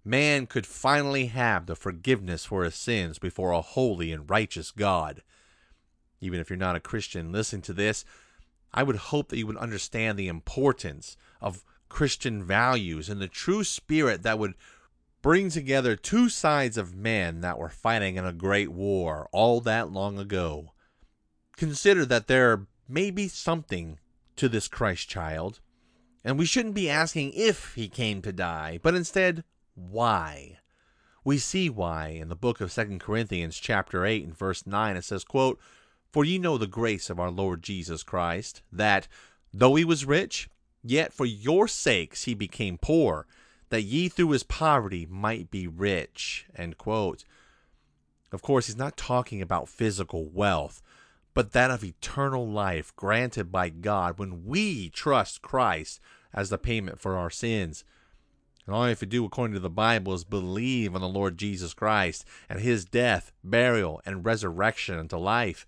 man 0.04 0.45
could 0.45 0.67
finally 0.67 1.28
have 1.28 1.65
the 1.65 1.78
forgiveness 1.78 2.43
for 2.43 2.65
his 2.65 2.76
sins 2.76 3.17
before 3.17 3.54
a 3.54 3.62
holy 3.62 4.12
and 4.12 4.30
righteous 4.30 4.69
God. 4.69 5.24
Even 6.19 6.38
if 6.38 6.50
you're 6.50 6.58
not 6.58 6.76
a 6.76 6.82
Christian, 6.82 7.32
listening 7.32 7.62
to 7.62 7.74
this, 7.74 8.04
I 8.74 8.84
would 8.84 8.97
hope 8.97 9.30
that 9.30 9.38
you 9.38 9.47
would 9.47 9.56
understand 9.56 10.19
the 10.19 10.28
importance 10.28 11.15
of 11.39 11.63
Christian 11.88 12.43
values 12.43 13.08
and 13.08 13.21
the 13.21 13.30
true 13.30 13.63
spirit 13.63 14.24
that 14.24 14.38
would 14.38 14.56
bring 15.21 15.50
together 15.50 15.95
two 15.95 16.28
sides 16.28 16.76
of 16.76 16.93
men 16.93 17.39
that 17.39 17.58
were 17.58 17.69
fighting 17.69 18.17
in 18.17 18.26
a 18.26 18.34
great 18.34 18.74
war 18.74 19.30
all 19.32 19.62
that 19.62 19.89
long 19.89 20.19
ago. 20.19 20.74
Consider 21.56 22.06
that 22.08 22.28
there 22.28 22.67
may 22.89 23.10
be 23.10 23.30
something 23.30 24.00
to 24.36 24.50
this 24.50 24.67
Christ 24.67 25.08
child, 25.08 25.62
and 26.24 26.38
we 26.38 26.46
shouldn't 26.46 26.76
be 26.76 26.90
asking 26.90 27.34
if 27.34 27.74
he 27.74 27.88
came 27.88 28.22
to 28.22 28.32
die, 28.32 28.80
but 28.82 28.96
instead, 28.96 29.44
why. 29.76 30.58
We 31.24 31.38
see 31.38 31.70
why 31.70 32.10
in 32.10 32.30
the 32.30 32.36
book 32.36 32.62
of 32.62 32.74
2 32.74 32.98
Corinthians 33.00 33.58
chapter 33.58 34.06
8 34.06 34.24
and 34.24 34.38
verse 34.38 34.66
9 34.66 34.98
it 34.98 35.04
says, 35.04 35.24
quote, 35.24 35.60
For 36.12 36.26
ye 36.26 36.38
know 36.38 36.58
the 36.58 36.68
grace 36.68 37.10
of 37.10 37.20
our 37.20 37.32
Lord 37.32 37.62
Jesus 37.62 38.04
Christ, 38.04 38.62
that, 38.72 39.08
though 39.54 39.76
he 39.76 39.86
was 39.86 40.06
rich, 40.06 40.50
yet 40.84 41.14
for 41.14 41.26
your 41.26 41.68
sakes 41.68 42.24
he 42.24 42.34
became 42.34 42.78
poor, 42.78 43.28
that 43.70 43.84
ye 43.84 44.10
through 44.10 44.32
his 44.32 44.44
poverty 44.44 45.08
might 45.10 45.50
be 45.50 45.68
rich. 45.68 46.46
End 46.56 46.78
quote. 46.78 47.24
Of 48.32 48.42
course, 48.42 48.68
he's 48.68 48.78
not 48.78 48.98
talking 48.98 49.42
about 49.42 49.70
physical 49.70 50.30
wealth, 50.30 50.82
but 51.34 51.54
that 51.54 51.72
of 51.72 51.84
eternal 51.84 52.48
life 52.48 52.96
granted 52.96 53.52
by 53.52 53.70
God 53.70 54.20
when 54.20 54.46
we 54.46 54.89
trust 54.89 55.41
Christ 55.41 56.00
as 56.34 56.50
the 56.50 56.58
payment 56.58 57.00
for 57.00 57.15
our 57.15 57.30
sins. 57.30 57.84
And 58.65 58.76
all 58.76 58.84
you 58.84 58.89
have 58.89 59.00
to 59.00 59.06
do, 59.06 59.26
according 59.26 59.54
to 59.56 59.60
the 59.60 59.70
Bible, 59.70 60.13
is 60.13 60.24
believe 60.24 60.94
on 60.94 61.02
the 61.02 61.08
Lord 61.08 61.38
Jesus 61.38 61.74
Christ 61.74 62.26
and 62.50 62.60
his 62.60 62.86
death, 62.86 63.32
burial, 63.44 64.02
and 64.06 64.26
resurrection 64.26 65.00
unto 65.00 65.17
life. 65.17 65.65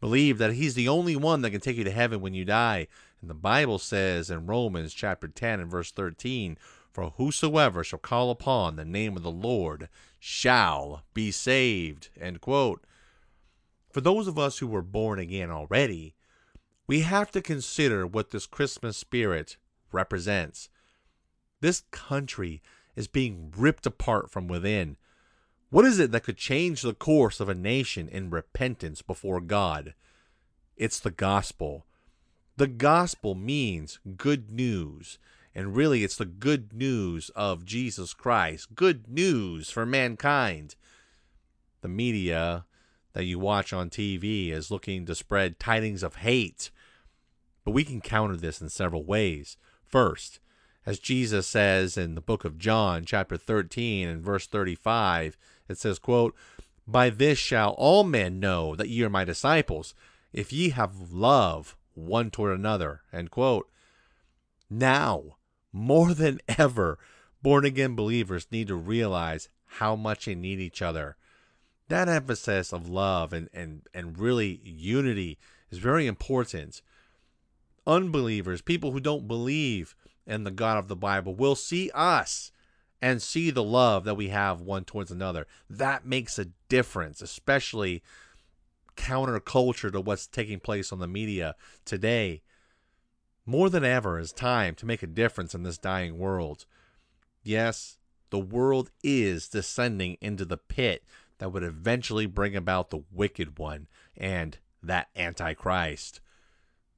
Believe 0.00 0.38
that 0.38 0.52
he's 0.52 0.74
the 0.74 0.88
only 0.88 1.16
one 1.16 1.40
that 1.42 1.50
can 1.50 1.60
take 1.60 1.76
you 1.76 1.84
to 1.84 1.90
heaven 1.90 2.20
when 2.20 2.34
you 2.34 2.44
die. 2.44 2.88
And 3.20 3.30
the 3.30 3.34
Bible 3.34 3.78
says 3.78 4.30
in 4.30 4.46
Romans 4.46 4.92
chapter 4.92 5.28
10 5.28 5.60
and 5.60 5.70
verse 5.70 5.90
13, 5.90 6.58
for 6.92 7.12
whosoever 7.16 7.82
shall 7.84 7.98
call 7.98 8.30
upon 8.30 8.76
the 8.76 8.84
name 8.84 9.16
of 9.16 9.22
the 9.22 9.30
Lord 9.30 9.88
shall 10.18 11.02
be 11.12 11.30
saved. 11.30 12.08
End 12.18 12.40
quote. 12.40 12.82
For 13.96 14.02
those 14.02 14.28
of 14.28 14.38
us 14.38 14.58
who 14.58 14.66
were 14.66 14.82
born 14.82 15.18
again 15.18 15.50
already, 15.50 16.14
we 16.86 17.00
have 17.00 17.30
to 17.30 17.40
consider 17.40 18.06
what 18.06 18.30
this 18.30 18.44
Christmas 18.44 18.98
spirit 18.98 19.56
represents. 19.90 20.68
This 21.62 21.82
country 21.92 22.60
is 22.94 23.08
being 23.08 23.54
ripped 23.56 23.86
apart 23.86 24.30
from 24.30 24.48
within. 24.48 24.98
What 25.70 25.86
is 25.86 25.98
it 25.98 26.12
that 26.12 26.24
could 26.24 26.36
change 26.36 26.82
the 26.82 26.92
course 26.92 27.40
of 27.40 27.48
a 27.48 27.54
nation 27.54 28.06
in 28.06 28.28
repentance 28.28 29.00
before 29.00 29.40
God? 29.40 29.94
It's 30.76 31.00
the 31.00 31.10
gospel. 31.10 31.86
The 32.58 32.68
gospel 32.68 33.34
means 33.34 33.98
good 34.18 34.50
news. 34.50 35.18
And 35.54 35.74
really, 35.74 36.04
it's 36.04 36.18
the 36.18 36.26
good 36.26 36.74
news 36.74 37.30
of 37.30 37.64
Jesus 37.64 38.12
Christ, 38.12 38.74
good 38.74 39.08
news 39.08 39.70
for 39.70 39.86
mankind. 39.86 40.74
The 41.80 41.88
media 41.88 42.66
that 43.16 43.24
you 43.24 43.38
watch 43.38 43.72
on 43.72 43.88
TV 43.88 44.52
is 44.52 44.70
looking 44.70 45.06
to 45.06 45.14
spread 45.14 45.58
tidings 45.58 46.02
of 46.02 46.16
hate. 46.16 46.70
But 47.64 47.70
we 47.70 47.82
can 47.82 48.02
counter 48.02 48.36
this 48.36 48.60
in 48.60 48.68
several 48.68 49.04
ways. 49.04 49.56
First, 49.86 50.38
as 50.84 50.98
Jesus 50.98 51.46
says 51.46 51.96
in 51.96 52.14
the 52.14 52.20
book 52.20 52.44
of 52.44 52.58
John, 52.58 53.06
chapter 53.06 53.38
13 53.38 54.06
and 54.06 54.22
verse 54.22 54.46
35, 54.46 55.38
it 55.66 55.78
says, 55.78 55.98
quote, 55.98 56.36
By 56.86 57.08
this 57.08 57.38
shall 57.38 57.70
all 57.78 58.04
men 58.04 58.38
know 58.38 58.76
that 58.76 58.90
ye 58.90 59.02
are 59.02 59.08
my 59.08 59.24
disciples, 59.24 59.94
if 60.34 60.52
ye 60.52 60.68
have 60.68 61.10
love 61.10 61.74
one 61.94 62.30
toward 62.30 62.58
another. 62.58 63.00
End 63.14 63.30
quote. 63.30 63.66
Now, 64.68 65.36
more 65.72 66.12
than 66.12 66.38
ever, 66.58 66.98
born 67.40 67.64
again 67.64 67.94
believers 67.94 68.46
need 68.50 68.68
to 68.68 68.76
realize 68.76 69.48
how 69.64 69.96
much 69.96 70.26
they 70.26 70.34
need 70.34 70.60
each 70.60 70.82
other. 70.82 71.16
That 71.88 72.08
emphasis 72.08 72.72
of 72.72 72.88
love 72.88 73.32
and, 73.32 73.48
and, 73.52 73.82
and 73.94 74.18
really 74.18 74.60
unity 74.64 75.38
is 75.70 75.78
very 75.78 76.06
important. 76.06 76.82
Unbelievers, 77.86 78.60
people 78.60 78.90
who 78.90 79.00
don't 79.00 79.28
believe 79.28 79.94
in 80.26 80.44
the 80.44 80.50
God 80.50 80.78
of 80.78 80.88
the 80.88 80.96
Bible, 80.96 81.34
will 81.34 81.54
see 81.54 81.90
us 81.94 82.50
and 83.00 83.22
see 83.22 83.50
the 83.50 83.62
love 83.62 84.04
that 84.04 84.16
we 84.16 84.28
have 84.28 84.60
one 84.60 84.84
towards 84.84 85.10
another. 85.10 85.46
That 85.70 86.04
makes 86.04 86.38
a 86.38 86.48
difference, 86.68 87.22
especially 87.22 88.02
counterculture 88.96 89.92
to 89.92 90.00
what's 90.00 90.26
taking 90.26 90.58
place 90.58 90.92
on 90.92 90.98
the 90.98 91.06
media 91.06 91.54
today. 91.84 92.42
More 93.44 93.70
than 93.70 93.84
ever 93.84 94.18
is 94.18 94.32
time 94.32 94.74
to 94.76 94.86
make 94.86 95.02
a 95.02 95.06
difference 95.06 95.54
in 95.54 95.62
this 95.62 95.78
dying 95.78 96.18
world. 96.18 96.66
Yes, 97.44 97.98
the 98.30 98.40
world 98.40 98.90
is 99.04 99.48
descending 99.48 100.16
into 100.20 100.44
the 100.44 100.56
pit 100.56 101.04
that 101.38 101.52
would 101.52 101.62
eventually 101.62 102.26
bring 102.26 102.56
about 102.56 102.90
the 102.90 103.02
wicked 103.10 103.58
one 103.58 103.86
and 104.16 104.58
that 104.82 105.08
Antichrist. 105.16 106.20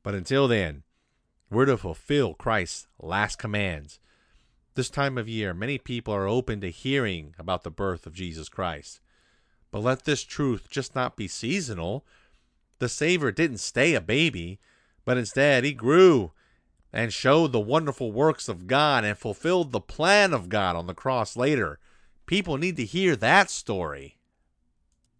But 0.03 0.15
until 0.15 0.49
then, 0.49 0.85
we're 1.51 1.67
to 1.67 1.77
fulfill 1.77 2.35
Christ's 2.35 2.87
last 3.01 3.37
commands. 3.39 3.99
This 4.75 4.91
time 4.91 5.19
of 5.19 5.29
year, 5.29 5.55
many 5.55 5.79
people 5.79 6.15
are 6.15 6.29
open 6.29 6.61
to 6.61 6.71
hearing 6.71 7.35
about 7.39 7.65
the 7.65 7.71
birth 7.71 8.07
of 8.07 8.15
Jesus 8.15 8.49
Christ. 8.49 9.01
But 9.71 9.83
let 9.83 10.05
this 10.05 10.23
truth 10.23 10.69
just 10.71 10.95
not 10.95 11.17
be 11.17 11.27
seasonal. 11.27 12.07
The 12.79 12.89
Savior 12.89 13.33
didn't 13.33 13.59
stay 13.59 13.95
a 13.95 14.01
baby, 14.01 14.61
but 15.05 15.19
instead 15.19 15.65
he 15.65 15.73
grew 15.73 16.33
and 16.93 17.13
showed 17.13 17.53
the 17.53 17.61
wonderful 17.61 18.13
works 18.13 18.49
of 18.49 18.67
God 18.67 19.05
and 19.05 19.19
fulfilled 19.19 19.73
the 19.73 19.81
plan 19.81 20.33
of 20.33 20.49
God 20.49 20.77
on 20.77 20.87
the 20.87 20.95
cross 20.95 21.37
later. 21.37 21.79
People 22.27 22.57
need 22.57 22.77
to 22.77 22.85
hear 22.85 23.17
that 23.17 23.51
story. 23.51 24.18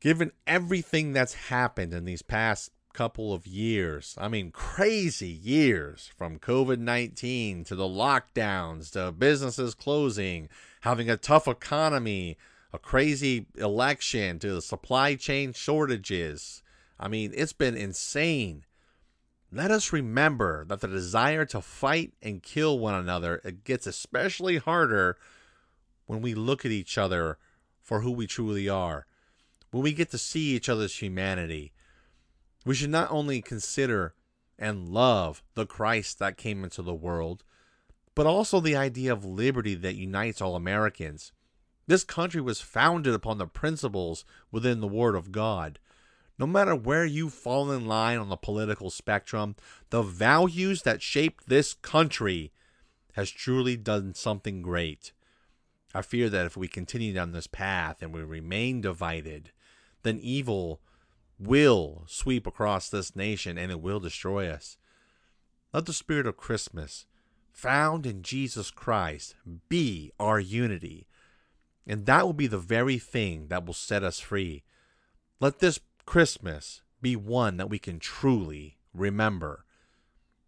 Given 0.01 0.31
everything 0.47 1.13
that's 1.13 1.35
happened 1.35 1.93
in 1.93 2.05
these 2.05 2.23
past 2.23 2.71
couple 2.93 3.33
of 3.33 3.47
years, 3.47 4.15
I 4.17 4.29
mean, 4.29 4.53
crazy 4.53 5.29
years 5.29 6.11
from 6.17 6.39
COVID 6.39 6.79
19 6.79 7.65
to 7.65 7.75
the 7.75 7.85
lockdowns 7.85 8.93
to 8.93 9.11
businesses 9.11 9.75
closing, 9.75 10.49
having 10.83 11.11
a 11.11 11.17
tough 11.17 11.49
economy, 11.49 12.37
a 12.73 12.79
crazy 12.79 13.47
election 13.57 14.39
to 14.39 14.55
the 14.55 14.63
supply 14.63 15.17
chain 15.17 15.53
shortages. 15.53 16.63
I 17.01 17.09
mean, 17.09 17.33
it's 17.35 17.53
been 17.53 17.77
insane. 17.77 18.65
Let 19.51 19.73
us 19.73 19.93
remember 19.93 20.65
that 20.67 20.81
the 20.81 20.89
desire 20.89 21.45
to 21.47 21.61
fight 21.61 22.13
and 22.23 22.43
kill 22.43 22.79
one 22.79 22.95
another 22.95 23.41
it 23.45 23.65
gets 23.65 23.87
especially 23.87 24.59
harder 24.59 25.17
when 26.07 26.21
we 26.21 26.35
look 26.35 26.65
at 26.65 26.71
each 26.71 26.99
other 26.99 27.39
for 27.81 28.03
who 28.03 28.13
we 28.13 28.27
truly 28.29 28.69
are. 28.69 29.07
When 29.71 29.83
we 29.83 29.93
get 29.93 30.11
to 30.11 30.19
see 30.19 30.55
each 30.55 30.69
other's 30.69 30.97
humanity. 30.97 31.73
We 32.65 32.75
should 32.75 32.91
not 32.91 33.11
only 33.11 33.43
consider 33.43 34.15
and 34.59 34.89
love 34.89 35.43
the 35.55 35.67
Christ 35.67 36.19
that 36.19 36.37
came 36.37 36.65
into 36.65 36.83
the 36.83 36.95
world, 36.95 37.45
but 38.15 38.27
also 38.27 38.61
the 38.61 38.77
idea 38.77 39.13
of 39.13 39.25
liberty 39.25 39.75
that 39.77 39.95
unites 39.95 40.41
all 40.41 40.57
Americans. 40.57 41.33
This 41.87 42.05
country 42.05 42.41
was 42.41 42.61
founded 42.61 43.15
upon 43.15 43.39
the 43.39 43.47
principles 43.47 44.25
within 44.51 44.81
the 44.81 44.89
Word 44.89 45.15
of 45.15 45.33
God. 45.33 45.79
No 46.39 46.47
matter 46.47 46.75
where 46.75 47.05
you 47.05 47.31
fall 47.31 47.71
in 47.73 47.87
line 47.87 48.19
on 48.19 48.29
the 48.29 48.37
political 48.37 48.91
spectrum, 48.91 49.57
the 49.91 50.03
values 50.03 50.83
that 50.83 51.03
shaped 51.03 51.49
this 51.49 51.75
country 51.75 52.53
has 53.15 53.31
truly 53.31 53.77
done 53.77 54.15
something 54.15 54.63
great. 54.63 55.13
I 55.95 56.03
fear 56.03 56.29
that 56.29 56.47
if 56.47 56.57
we 56.57 56.69
continue 56.69 57.15
down 57.15 57.33
this 57.33 57.47
path 57.47 58.03
and 58.03 58.13
we 58.13 58.23
remain 58.23 58.81
divided, 58.81 59.51
then 60.03 60.19
evil 60.21 60.81
will 61.39 62.05
sweep 62.07 62.47
across 62.47 62.89
this 62.89 63.15
nation 63.15 63.57
and 63.57 63.71
it 63.71 63.81
will 63.81 64.01
destroy 64.01 64.49
us. 64.49 64.77
Let 65.73 65.87
the 65.87 65.93
spirit 65.93 66.27
of 66.27 66.37
Christmas, 66.37 67.07
found 67.53 68.07
in 68.07 68.23
Jesus 68.23 68.71
Christ, 68.71 69.35
be 69.69 70.13
our 70.19 70.41
unity. 70.41 71.07
And 71.87 72.07
that 72.07 72.25
will 72.25 72.33
be 72.33 72.47
the 72.47 72.59
very 72.59 72.99
thing 72.99 73.49
that 73.49 73.67
will 73.67 73.75
set 73.75 74.03
us 74.03 74.21
free. 74.21 74.63
Let 75.41 75.59
this 75.59 75.81
Christmas 76.07 76.83
be 77.01 77.17
one 77.17 77.57
that 77.57 77.71
we 77.71 77.79
can 77.79 77.99
truly 77.99 78.79
remember. 78.95 79.65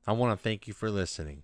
I 0.07 0.13
want 0.13 0.37
to 0.37 0.43
thank 0.43 0.67
you 0.67 0.75
for 0.75 0.91
listening. 0.91 1.43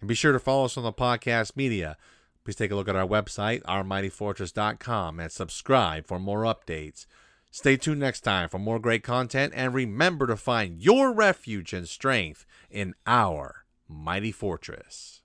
And 0.00 0.08
be 0.08 0.14
sure 0.14 0.32
to 0.32 0.38
follow 0.38 0.64
us 0.64 0.76
on 0.76 0.82
the 0.82 0.92
podcast 0.92 1.56
media. 1.56 1.96
Please 2.44 2.56
take 2.56 2.70
a 2.72 2.74
look 2.74 2.88
at 2.88 2.96
our 2.96 3.06
website, 3.06 3.62
ourmightyfortress.com, 3.62 5.20
and 5.20 5.30
subscribe 5.30 6.06
for 6.06 6.18
more 6.18 6.42
updates. 6.42 7.06
Stay 7.54 7.76
tuned 7.76 8.00
next 8.00 8.22
time 8.22 8.48
for 8.48 8.58
more 8.58 8.78
great 8.78 9.04
content, 9.04 9.52
and 9.54 9.74
remember 9.74 10.26
to 10.26 10.36
find 10.36 10.80
your 10.80 11.12
refuge 11.12 11.74
and 11.74 11.86
strength 11.86 12.46
in 12.70 12.94
our 13.06 13.66
mighty 13.86 14.32
fortress. 14.32 15.21